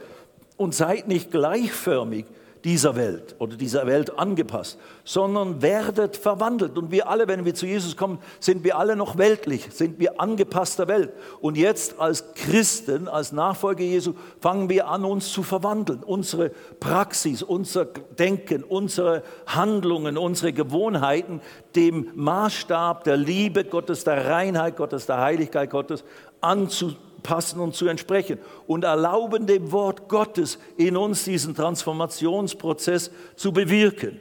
[0.58, 2.26] und seid nicht gleichförmig
[2.64, 6.76] dieser Welt oder dieser Welt angepasst, sondern werdet verwandelt.
[6.76, 10.20] Und wir alle, wenn wir zu Jesus kommen, sind wir alle noch weltlich, sind wir
[10.20, 11.12] angepasst der Welt.
[11.40, 16.02] Und jetzt als Christen, als Nachfolger Jesu, fangen wir an, uns zu verwandeln.
[16.02, 16.50] Unsere
[16.80, 17.84] Praxis, unser
[18.18, 21.40] Denken, unsere Handlungen, unsere Gewohnheiten
[21.76, 26.04] dem Maßstab der Liebe Gottes, der Reinheit Gottes, der Heiligkeit Gottes
[26.40, 33.52] anzupassen passen und zu entsprechen und erlauben dem Wort Gottes in uns diesen Transformationsprozess zu
[33.52, 34.18] bewirken.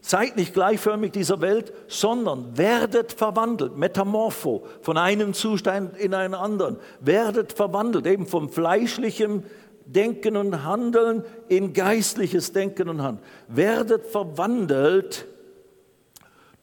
[0.00, 6.76] Seid nicht gleichförmig dieser Welt, sondern werdet verwandelt, metamorpho, von einem Zustand in einen anderen.
[7.00, 9.42] Werdet verwandelt, eben vom fleischlichen
[9.84, 13.24] Denken und Handeln in geistliches Denken und Handeln.
[13.48, 15.26] Werdet verwandelt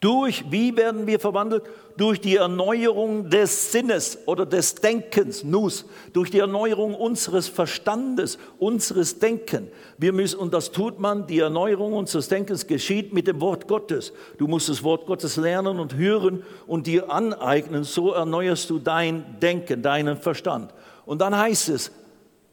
[0.03, 1.63] durch, wie werden wir verwandelt?
[1.95, 9.19] Durch die Erneuerung des Sinnes oder des Denkens, Nus, durch die Erneuerung unseres Verstandes, unseres
[9.19, 9.69] Denken.
[9.97, 14.11] Wir müssen, und das tut man, die Erneuerung unseres Denkens geschieht mit dem Wort Gottes.
[14.37, 17.85] Du musst das Wort Gottes lernen und hören und dir aneignen.
[17.85, 20.73] So erneuerst du dein Denken, deinen Verstand.
[21.05, 21.91] Und dann heißt es,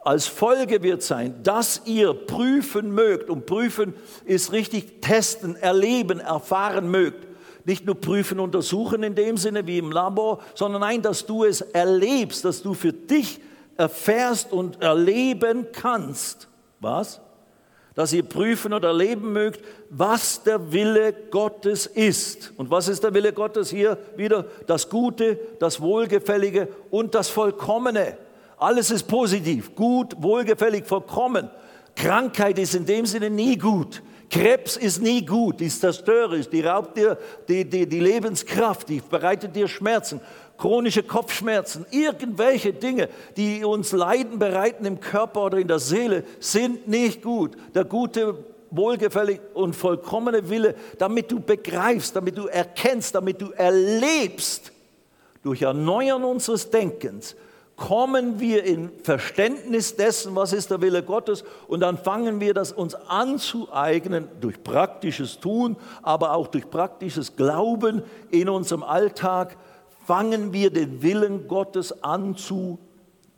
[0.03, 3.29] als Folge wird sein, dass ihr prüfen mögt.
[3.29, 3.95] Und prüfen
[4.25, 7.30] ist richtig testen, erleben, erfahren mögt
[7.65, 11.61] nicht nur prüfen, untersuchen in dem Sinne wie im Labor, sondern nein, dass du es
[11.61, 13.41] erlebst, dass du für dich
[13.77, 16.49] erfährst und erleben kannst.
[16.81, 17.21] Was?
[17.95, 22.53] Dass ihr prüfen oder erleben mögt, was der Wille Gottes ist.
[22.57, 24.45] Und was ist der Wille Gottes hier wieder?
[24.67, 28.17] Das Gute, das Wohlgefällige und das Vollkommene.
[28.59, 31.51] Alles ist positiv, gut, wohlgefällig, vollkommen.
[31.97, 34.03] Krankheit ist in dem Sinne nie gut.
[34.31, 37.19] Krebs ist nie gut, die ist zerstörerisch, die raubt dir
[37.49, 40.21] die, die, die Lebenskraft, die bereitet dir Schmerzen,
[40.57, 46.87] chronische Kopfschmerzen, irgendwelche Dinge, die uns Leiden bereiten im Körper oder in der Seele, sind
[46.87, 47.57] nicht gut.
[47.75, 54.71] Der gute, wohlgefällig und vollkommene Wille, damit du begreifst, damit du erkennst, damit du erlebst,
[55.43, 57.35] durch Erneuern unseres Denkens,
[57.81, 62.73] kommen wir in Verständnis dessen, was ist der Wille Gottes und dann fangen wir das
[62.73, 69.57] uns anzueignen durch praktisches Tun, aber auch durch praktisches Glauben in unserem Alltag,
[70.07, 72.79] fangen wir den Willen Gottes an zu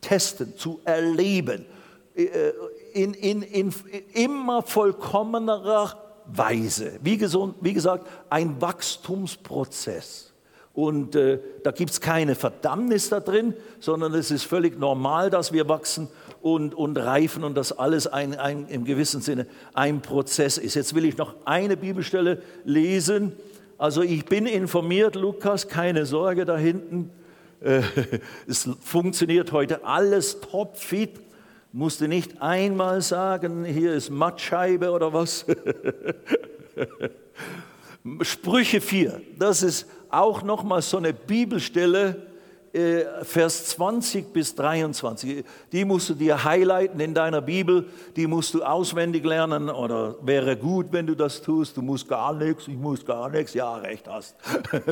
[0.00, 1.64] testen, zu erleben,
[2.16, 2.50] äh,
[2.94, 3.72] in, in, in
[4.12, 6.98] immer vollkommenerer Weise.
[7.00, 10.31] Wie, gesund, wie gesagt, ein Wachstumsprozess.
[10.74, 15.52] Und äh, da gibt es keine Verdammnis da drin, sondern es ist völlig normal, dass
[15.52, 16.08] wir wachsen
[16.40, 20.74] und, und reifen und dass alles ein, ein, im gewissen Sinne ein Prozess ist.
[20.74, 23.32] Jetzt will ich noch eine Bibelstelle lesen.
[23.76, 27.10] Also ich bin informiert, Lukas, keine Sorge da hinten.
[27.60, 27.82] Äh,
[28.46, 31.20] es funktioniert heute alles topfit.
[31.74, 35.44] Musste nicht einmal sagen, hier ist Mattscheibe oder was.
[38.22, 42.31] Sprüche 4, das ist auch nochmal so eine Bibelstelle,
[42.72, 45.44] Vers 20 bis 23.
[45.72, 50.56] Die musst du dir highlighten in deiner Bibel, die musst du auswendig lernen oder wäre
[50.56, 51.76] gut, wenn du das tust.
[51.76, 54.36] Du musst gar nichts, ich muss gar nichts, ja, recht hast.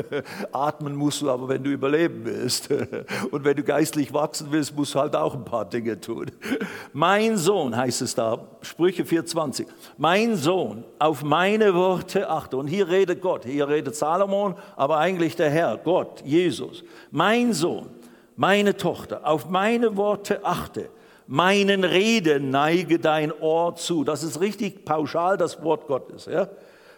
[0.51, 2.69] Atmen musst du aber, wenn du überleben willst.
[3.31, 6.29] Und wenn du geistlich wachsen willst, musst du halt auch ein paar Dinge tun.
[6.93, 9.65] Mein Sohn, heißt es da, Sprüche 4,20.
[9.97, 12.57] Mein Sohn, auf meine Worte achte.
[12.57, 16.83] Und hier redet Gott, hier redet Salomon, aber eigentlich der Herr, Gott, Jesus.
[17.09, 17.89] Mein Sohn, Sohn,
[18.35, 20.89] meine Tochter, auf meine Worte achte,
[21.27, 24.03] meinen Reden neige dein Ohr zu.
[24.03, 26.25] Das ist richtig pauschal das Wort Gottes.
[26.25, 26.49] Ja?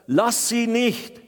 [0.07, 1.21] Lass sie nicht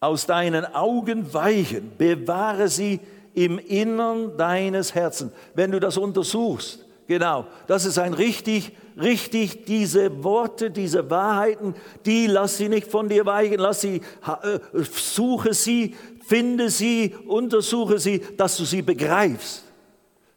[0.00, 3.00] aus deinen Augen weichen, bewahre sie
[3.34, 5.32] im Innern deines Herzens.
[5.54, 11.74] Wenn du das untersuchst, genau, das ist ein richtig, richtig, diese Worte, diese Wahrheiten,
[12.06, 14.00] die lass sie nicht von dir weichen, lass sie,
[14.42, 15.94] äh, suche sie,
[16.26, 19.64] finde sie, untersuche sie, dass du sie begreifst.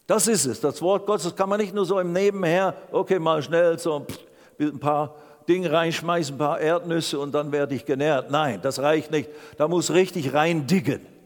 [0.05, 0.61] Das ist es.
[0.61, 4.05] Das Wort Gottes kann man nicht nur so im Nebenher, okay, mal schnell so
[4.59, 5.15] ein paar
[5.47, 8.31] Dinge reinschmeißen, ein paar Erdnüsse und dann werde ich genährt.
[8.31, 9.29] Nein, das reicht nicht.
[9.57, 11.16] Da muss richtig reindiggen.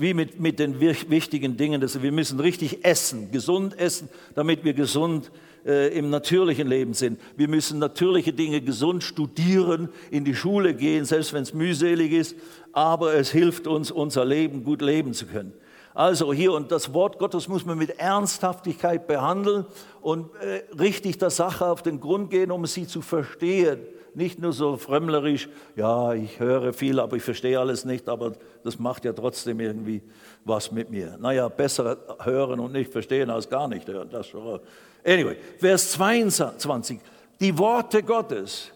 [0.00, 1.82] Wie mit, mit den wichtigen Dingen.
[1.82, 5.30] wir müssen richtig essen, gesund essen, damit wir gesund
[5.66, 7.20] äh, im natürlichen Leben sind.
[7.36, 12.34] Wir müssen natürliche Dinge gesund studieren, in die Schule gehen, selbst wenn es mühselig ist,
[12.72, 15.52] aber es hilft uns, unser Leben gut leben zu können.
[15.92, 19.66] Also hier, und das Wort Gottes muss man mit Ernsthaftigkeit behandeln
[20.00, 23.80] und äh, richtig der Sache auf den Grund gehen, um sie zu verstehen.
[24.14, 28.32] Nicht nur so frömmlerisch, ja, ich höre viel, aber ich verstehe alles nicht, aber
[28.64, 30.02] das macht ja trotzdem irgendwie
[30.44, 31.16] was mit mir.
[31.20, 34.08] Naja, besser hören und nicht verstehen als gar nicht hören.
[34.10, 34.60] Das schon.
[35.04, 37.00] Anyway, Vers 22.
[37.40, 38.72] Die Worte Gottes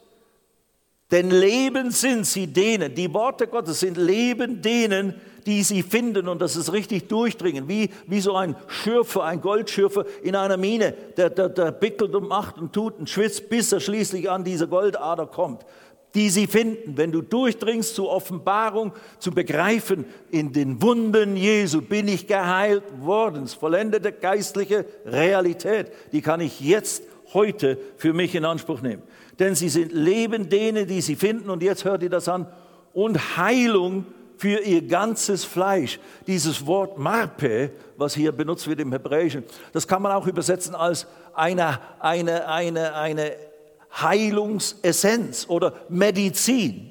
[1.10, 6.40] denn Leben sind sie denen, die Worte Gottes sind Leben denen, die sie finden und
[6.40, 11.30] das ist richtig durchdringen, wie, wie so ein Schürfer, ein Goldschürfer in einer Mine, der,
[11.30, 15.26] der, der bickelt und macht und tut und schwitzt, bis er schließlich an diese Goldader
[15.26, 15.64] kommt.
[16.14, 22.06] Die sie finden, wenn du durchdringst zur Offenbarung, zu begreifen, in den Wunden Jesu bin
[22.06, 23.48] ich geheilt worden.
[23.48, 29.02] Vollendete geistliche Realität, die kann ich jetzt, heute für mich in Anspruch nehmen
[29.38, 31.50] denn sie sind Leben denen, die sie finden.
[31.50, 32.46] Und jetzt hört ihr das an.
[32.92, 34.06] Und Heilung
[34.36, 35.98] für ihr ganzes Fleisch.
[36.26, 41.06] Dieses Wort Marpe, was hier benutzt wird im Hebräischen, das kann man auch übersetzen als
[41.34, 43.32] eine, eine, eine, eine
[44.00, 46.90] Heilungsessenz oder Medizin.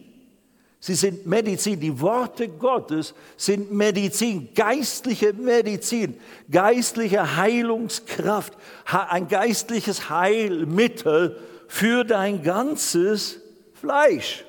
[0.80, 1.80] Sie sind Medizin.
[1.80, 6.20] Die Worte Gottes sind Medizin, geistliche Medizin,
[6.52, 8.54] geistliche Heilungskraft,
[8.86, 11.40] ein geistliches Heilmittel
[11.70, 13.40] für dein ganzes
[13.74, 14.44] Fleisch.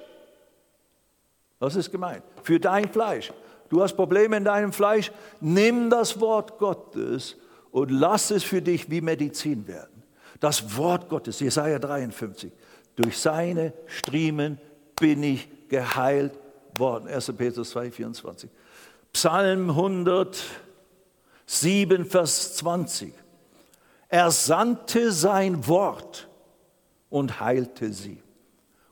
[1.58, 2.22] Das ist gemeint.
[2.42, 3.32] Für dein Fleisch.
[3.68, 7.36] Du hast Probleme in deinem Fleisch, nimm das Wort Gottes
[7.70, 10.02] und lass es für dich wie Medizin werden.
[10.40, 12.52] Das Wort Gottes, Jesaja 53,
[12.96, 14.58] durch seine Striemen
[15.00, 16.38] bin ich geheilt
[16.76, 17.08] worden.
[17.08, 17.32] 1.
[17.36, 18.50] Petrus 2, 24.
[19.12, 23.14] Psalm 107, Vers 20.
[24.08, 26.28] Er sandte sein Wort
[27.10, 28.22] und heilte sie.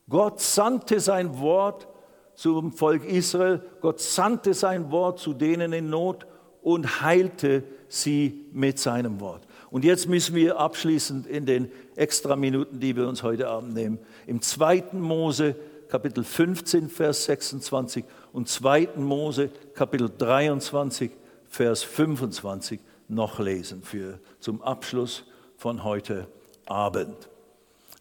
[0.08, 1.86] Gott sandte sein Wort
[2.34, 6.26] zum Volk Israel, Gott sandte sein Wort zu denen in Not
[6.62, 9.46] und heilte sie mit seinem Wort.
[9.70, 13.98] Und jetzt müssen wir abschließend in den extra Minuten, die wir uns heute Abend nehmen,
[14.26, 14.84] im 2.
[14.92, 15.56] Mose
[15.88, 18.90] Kapitel 15, Vers 26 und 2.
[18.96, 21.10] Mose Kapitel 23,
[21.48, 25.24] Vers 25 noch lesen für zum Abschluss
[25.56, 26.28] von heute
[26.64, 27.28] Abend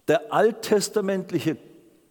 [0.07, 1.57] der alttestamentliche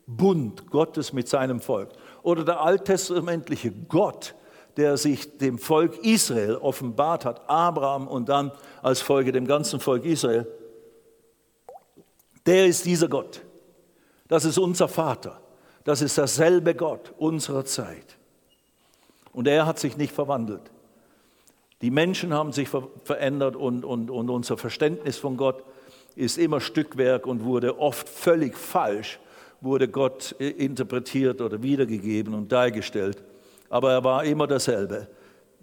[0.07, 1.91] Bund Gottes mit seinem Volk
[2.23, 4.35] oder der alttestamentliche Gott,
[4.77, 8.53] der sich dem Volk Israel offenbart hat, Abraham und dann
[8.83, 10.47] als Folge dem ganzen Volk Israel,
[12.47, 13.43] der ist dieser Gott.
[14.29, 15.41] Das ist unser Vater.
[15.85, 18.17] Das ist derselbe Gott unserer Zeit.
[19.33, 20.71] Und er hat sich nicht verwandelt.
[21.83, 25.65] Die Menschen haben sich verändert und, und, und unser Verständnis von Gott
[26.15, 29.19] ist immer Stückwerk und wurde oft völlig falsch,
[29.61, 33.23] wurde Gott interpretiert oder wiedergegeben und dargestellt.
[33.69, 35.09] Aber er war immer dasselbe.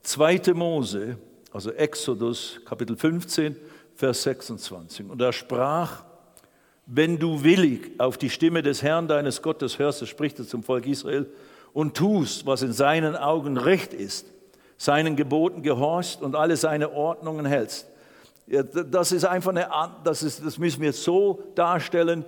[0.02, 1.18] Zweite Mose,
[1.52, 3.56] also Exodus Kapitel 15,
[3.96, 5.10] Vers 26.
[5.10, 6.04] Und er sprach,
[6.86, 10.64] wenn du willig auf die Stimme des Herrn deines Gottes hörst, das spricht er zum
[10.64, 11.26] Volk Israel,
[11.74, 14.26] und tust, was in seinen Augen recht ist,
[14.78, 17.88] seinen Geboten gehorchst und alle seine Ordnungen hältst,
[18.48, 19.68] ja, das ist einfach eine,
[20.06, 22.24] das, ist, das müssen wir so darstellen.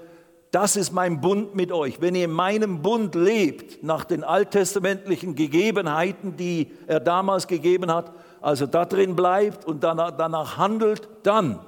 [0.52, 2.02] Das ist mein Bund mit euch.
[2.02, 8.12] Wenn ihr in meinem Bund lebt, nach den alttestamentlichen Gegebenheiten, die er damals gegeben hat,
[8.42, 11.60] also da drin bleibt und danach, danach handelt, dann.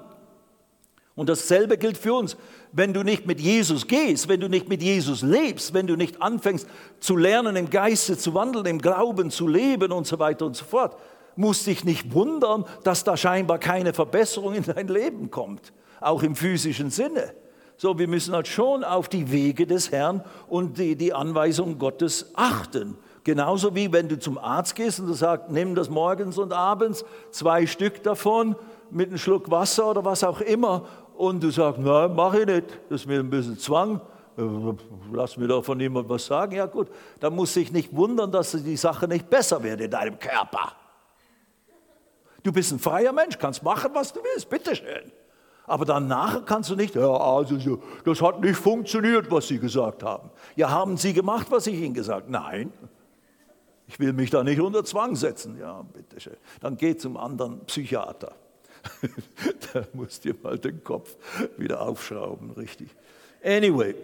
[1.16, 2.38] Und dasselbe gilt für uns.
[2.72, 6.22] Wenn du nicht mit Jesus gehst, wenn du nicht mit Jesus lebst, wenn du nicht
[6.22, 6.68] anfängst
[7.00, 10.66] zu lernen, im Geiste zu wandeln, im Glauben zu leben und so weiter und so
[10.66, 10.98] fort,
[11.36, 16.36] musst dich nicht wundern, dass da scheinbar keine Verbesserung in dein Leben kommt, auch im
[16.36, 17.34] physischen Sinne.
[17.82, 22.30] So, wir müssen halt schon auf die Wege des Herrn und die, die Anweisungen Gottes
[22.36, 22.96] achten.
[23.24, 27.04] Genauso wie wenn du zum Arzt gehst und du sagst, nimm das morgens und abends,
[27.32, 28.56] zwei Stück davon
[28.92, 30.86] mit einem Schluck Wasser oder was auch immer
[31.18, 34.00] und du sagst, nein, mach ich nicht, das ist mir ein bisschen Zwang,
[35.12, 36.56] lass mir doch von niemand was sagen.
[36.56, 36.88] Ja gut,
[37.20, 40.74] dann muss sich nicht wundern, dass die Sache nicht besser wird in deinem Körper.
[42.44, 45.12] Du bist ein freier Mensch, kannst machen, was du willst, bitteschön.
[45.72, 50.30] Aber danach kannst du nicht, ja, also das hat nicht funktioniert, was Sie gesagt haben.
[50.58, 52.32] Ja, haben Sie gemacht, was ich Ihnen gesagt habe?
[52.34, 52.74] Nein.
[53.88, 55.58] Ich will mich da nicht unter Zwang setzen.
[55.58, 56.36] Ja, bitteschön.
[56.60, 58.34] Dann geh zum anderen Psychiater.
[59.74, 61.16] da musst du mal den Kopf
[61.56, 62.90] wieder aufschrauben, richtig.
[63.42, 63.96] Anyway,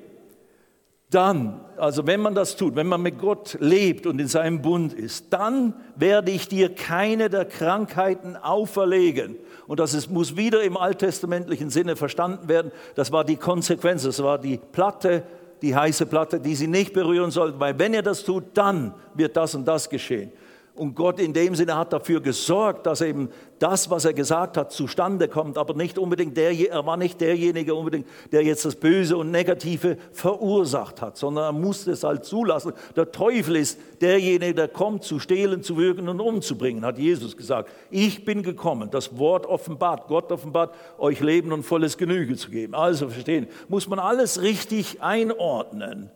[1.09, 4.93] dann, also wenn man das tut, wenn man mit Gott lebt und in seinem Bund
[4.93, 9.37] ist, dann werde ich dir keine der Krankheiten auferlegen.
[9.67, 12.71] Und das ist, muss wieder im alttestamentlichen Sinne verstanden werden.
[12.95, 15.23] Das war die Konsequenz, das war die Platte,
[15.61, 19.37] die heiße Platte, die sie nicht berühren sollten, weil wenn ihr das tut, dann wird
[19.37, 20.31] das und das geschehen.
[20.77, 24.71] Und Gott in dem Sinne hat dafür gesorgt, dass eben das, was er gesagt hat,
[24.71, 29.17] zustande kommt, aber nicht unbedingt der, er war nicht derjenige unbedingt, der jetzt das Böse
[29.17, 32.73] und Negative verursacht hat, sondern er musste es halt zulassen.
[32.95, 37.71] Der Teufel ist derjenige, der kommt, zu stehlen, zu wirken und umzubringen, hat Jesus gesagt.
[37.89, 42.75] Ich bin gekommen, das Wort offenbart, Gott offenbart, euch Leben und volles Genüge zu geben.
[42.75, 46.11] Also verstehen, muss man alles richtig einordnen.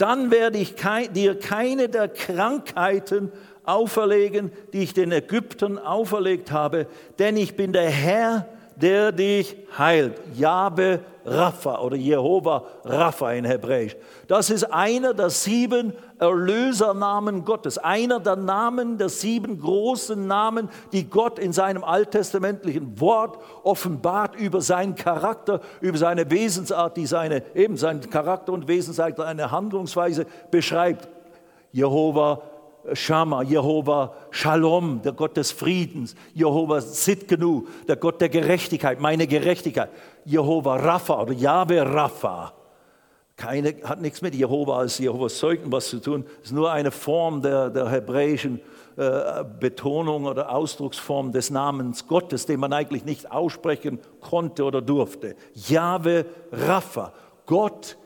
[0.00, 0.76] Dann werde ich
[1.12, 3.30] dir keine der Krankheiten
[3.72, 6.86] auferlegen, die ich den Ägyptern auferlegt habe,
[7.18, 8.46] denn ich bin der Herr,
[8.80, 10.20] der dich heilt.
[10.34, 13.94] Jahwe Rapha oder Jehova Rapha in Hebräisch.
[14.26, 21.08] Das ist einer der sieben Erlösernamen Gottes, einer der Namen, der sieben großen Namen, die
[21.08, 27.76] Gott in seinem alttestamentlichen Wort offenbart über seinen Charakter, über seine Wesensart, die seine, eben
[27.76, 31.08] seinen Charakter und Wesensart, eine Handlungsweise beschreibt.
[31.72, 32.42] Jehova
[32.92, 39.90] Shama, Jehova Shalom, der Gott des Friedens, Jehova Sitkenu, der Gott der Gerechtigkeit, meine Gerechtigkeit,
[40.24, 42.52] Jehova Rapha oder Yahweh Rapha.
[43.36, 47.40] Keine, hat nichts mit Jehova als Jehovas Zeugen was zu tun, ist nur eine Form
[47.40, 48.60] der, der hebräischen
[48.96, 55.36] äh, Betonung oder Ausdrucksform des Namens Gottes, den man eigentlich nicht aussprechen konnte oder durfte.
[55.54, 57.14] Jahwe Rapha,
[57.46, 57.96] Gott,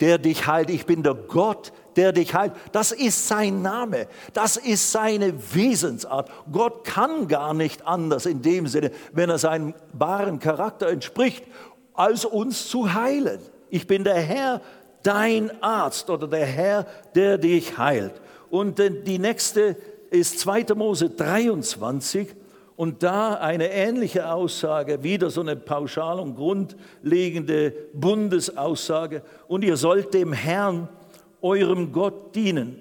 [0.00, 0.70] der dich heilt.
[0.70, 2.52] Ich bin der Gott, der dich heilt.
[2.72, 6.30] Das ist sein Name, das ist seine Wesensart.
[6.50, 11.44] Gott kann gar nicht anders in dem Sinne, wenn er seinem wahren Charakter entspricht,
[11.94, 13.38] als uns zu heilen.
[13.70, 14.60] Ich bin der Herr,
[15.02, 18.20] dein Arzt oder der Herr, der dich heilt.
[18.50, 19.76] Und die nächste
[20.10, 20.66] ist 2.
[20.74, 22.34] Mose 23.
[22.76, 29.22] Und da eine ähnliche Aussage, wieder so eine pauschal und grundlegende Bundesaussage.
[29.46, 30.88] Und ihr sollt dem Herrn,
[31.40, 32.80] eurem Gott dienen.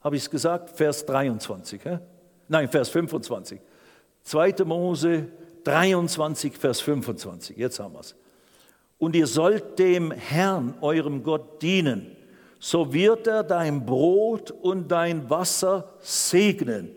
[0.00, 0.70] Habe ich es gesagt?
[0.70, 1.84] Vers 23.
[1.84, 1.98] Hä?
[2.48, 3.60] Nein, Vers 25.
[4.22, 4.54] 2.
[4.64, 5.28] Mose
[5.64, 7.56] 23, Vers 25.
[7.56, 8.14] Jetzt haben wir es.
[8.98, 12.16] Und ihr sollt dem Herrn, eurem Gott, dienen.
[12.58, 16.90] So wird er dein Brot und dein Wasser segnen.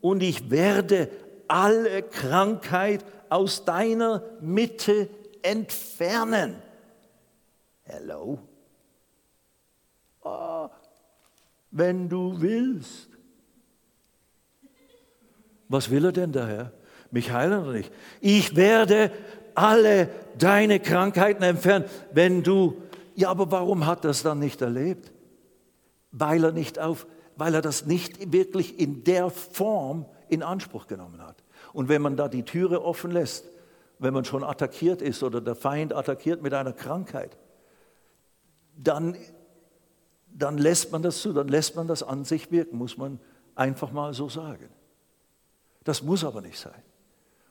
[0.00, 1.10] Und ich werde
[1.50, 5.08] alle Krankheit aus deiner Mitte
[5.42, 6.62] entfernen.
[7.82, 8.38] Hello?
[10.22, 10.68] Oh,
[11.72, 13.08] wenn du willst.
[15.68, 16.72] Was will er denn daher?
[17.10, 17.92] Mich heilen oder nicht?
[18.20, 19.10] Ich werde
[19.54, 22.80] alle deine Krankheiten entfernen, wenn du.
[23.16, 25.12] Ja, aber warum hat er es dann nicht erlebt?
[26.12, 31.22] Weil er nicht auf, weil er das nicht wirklich in der Form in Anspruch genommen
[31.22, 31.42] hat.
[31.72, 33.44] Und wenn man da die Türe offen lässt,
[33.98, 37.36] wenn man schon attackiert ist oder der Feind attackiert mit einer Krankheit,
[38.76, 39.16] dann
[40.32, 43.18] dann lässt man das zu, dann lässt man das an sich wirken, muss man
[43.54, 44.68] einfach mal so sagen.
[45.84, 46.82] Das muss aber nicht sein.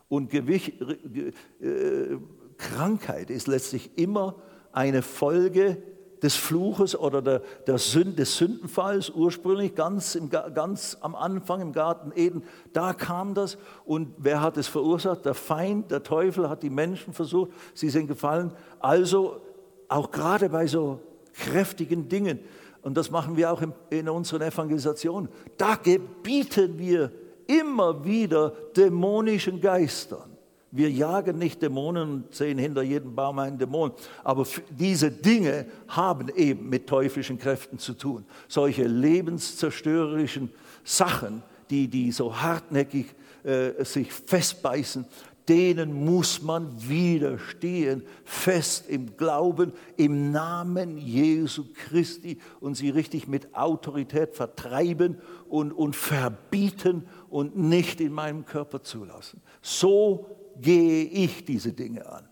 [0.08, 2.18] Und Gewicht, äh,
[2.58, 4.36] Krankheit ist letztlich immer
[4.72, 5.82] eine Folge
[6.22, 11.72] des Fluches oder der, der Sünd, des Sündenfalls ursprünglich ganz, im, ganz am Anfang im
[11.72, 12.44] Garten Eden.
[12.74, 15.26] Da kam das und wer hat es verursacht?
[15.26, 18.52] Der Feind, der Teufel hat die Menschen versucht, sie sind gefallen.
[18.80, 19.42] Also
[19.88, 21.00] auch gerade bei so
[21.34, 22.40] kräftigen Dingen
[22.82, 27.12] und das machen wir auch in unseren Evangelisationen, da gebieten wir
[27.48, 30.38] immer wieder dämonischen Geistern.
[30.72, 33.92] Wir jagen nicht Dämonen und sehen hinter jedem Baum einen Dämon,
[34.24, 38.26] aber diese Dinge haben eben mit teuflischen Kräften zu tun.
[38.48, 40.52] Solche lebenszerstörerischen
[40.84, 41.42] Sachen,
[41.72, 43.08] die, die so hartnäckig
[43.44, 45.06] äh, sich festbeißen,
[45.50, 53.56] denen muss man widerstehen, fest im Glauben, im Namen Jesu Christi und sie richtig mit
[53.56, 55.18] Autorität vertreiben
[55.48, 59.42] und, und verbieten und nicht in meinem Körper zulassen.
[59.64, 62.28] So gehe ich diese Dinge an.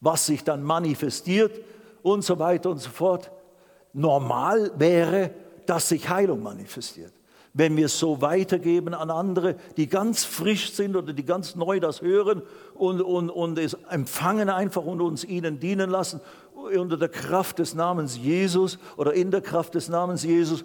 [0.00, 1.60] Was sich dann manifestiert
[2.02, 3.30] und so weiter und so fort.
[3.92, 5.30] Normal wäre,
[5.66, 7.12] dass sich Heilung manifestiert
[7.52, 11.80] wenn wir es so weitergeben an andere, die ganz frisch sind oder die ganz neu
[11.80, 12.42] das hören
[12.74, 16.20] und, und, und es empfangen einfach und uns ihnen dienen lassen,
[16.54, 20.64] unter der Kraft des Namens Jesus oder in der Kraft des Namens Jesus,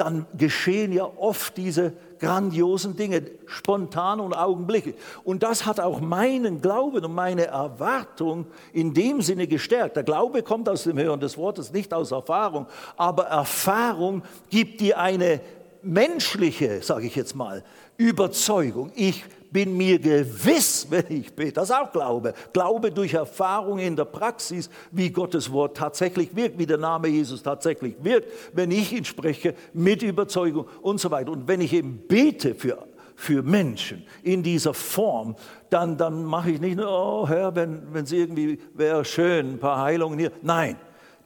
[0.00, 4.94] dann geschehen ja oft diese grandiosen Dinge, spontan und augenblicklich.
[5.24, 9.96] Und das hat auch meinen Glauben und meine Erwartung in dem Sinne gestärkt.
[9.96, 14.98] Der Glaube kommt aus dem Hören des Wortes, nicht aus Erfahrung, aber Erfahrung gibt dir
[14.98, 15.40] eine
[15.82, 17.62] menschliche, sage ich jetzt mal,
[17.96, 18.92] Überzeugung.
[18.94, 22.34] Ich bin mir gewiss, wenn ich bete, das ist auch Glaube.
[22.52, 27.42] Glaube durch Erfahrung in der Praxis, wie Gottes Wort tatsächlich wirkt, wie der Name Jesus
[27.42, 31.32] tatsächlich wirkt, wenn ich ihn spreche, mit Überzeugung und so weiter.
[31.32, 32.86] Und wenn ich eben bete für,
[33.16, 35.36] für Menschen in dieser Form,
[35.68, 39.82] dann, dann mache ich nicht nur, oh Herr, wenn es irgendwie wäre schön, ein paar
[39.82, 40.32] Heilungen hier.
[40.42, 40.76] Nein,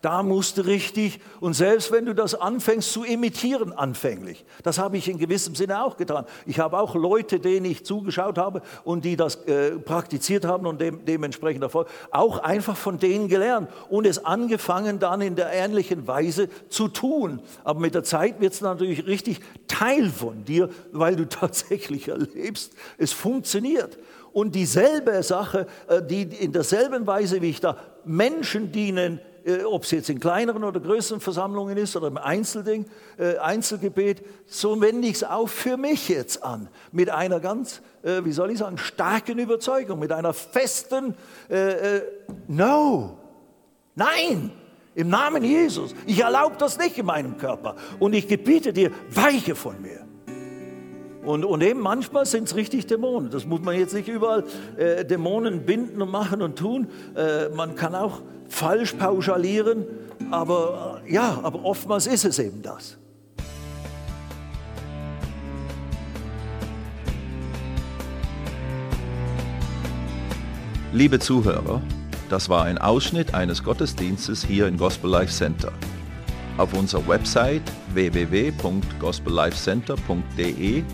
[0.04, 4.98] da musst du richtig, und selbst wenn du das anfängst zu imitieren anfänglich, das habe
[4.98, 6.26] ich in gewissem Sinne auch getan.
[6.44, 10.80] Ich habe auch Leute, denen ich zugeschaut habe und die das äh, praktiziert haben und
[10.80, 16.06] dem, dementsprechend Erfolg, auch einfach von denen gelernt und es angefangen dann in der ähnlichen
[16.06, 17.40] Weise zu tun.
[17.64, 22.74] Aber mit der Zeit wird es natürlich richtig Teil von dir, weil du tatsächlich erlebst,
[22.98, 23.96] es funktioniert.
[24.34, 29.20] Und dieselbe Sache, äh, die in derselben Weise, wie ich da Menschen dienen,
[29.64, 32.86] ob es jetzt in kleineren oder größeren Versammlungen ist oder im Einzelding,
[33.18, 36.68] äh, Einzelgebet, so wende ich es auch für mich jetzt an.
[36.92, 41.14] Mit einer ganz, äh, wie soll ich sagen, starken Überzeugung, mit einer festen
[41.50, 42.02] äh, äh,
[42.48, 43.18] No,
[43.94, 44.50] nein,
[44.94, 45.94] im Namen Jesus.
[46.06, 47.76] Ich erlaube das nicht in meinem Körper.
[47.98, 50.06] Und ich gebiete dir, weiche von mir.
[51.24, 53.30] Und, und eben manchmal sind es richtig Dämonen.
[53.30, 54.44] Das muss man jetzt nicht überall
[54.76, 56.88] äh, Dämonen binden und machen und tun.
[57.16, 59.84] Äh, man kann auch falsch pauschalieren,
[60.30, 62.96] aber äh, ja, aber oftmals ist es eben das.
[70.92, 71.82] Liebe Zuhörer,
[72.30, 75.72] das war ein Ausschnitt eines Gottesdienstes hier im Gospel Life Center.
[76.56, 77.62] Auf unserer Website
[77.94, 80.84] www.gospellifecenter.de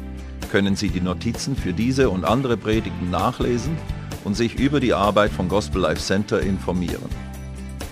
[0.50, 3.76] können Sie die Notizen für diese und andere Predigten nachlesen
[4.24, 7.29] und sich über die Arbeit vom Gospel Life Center informieren.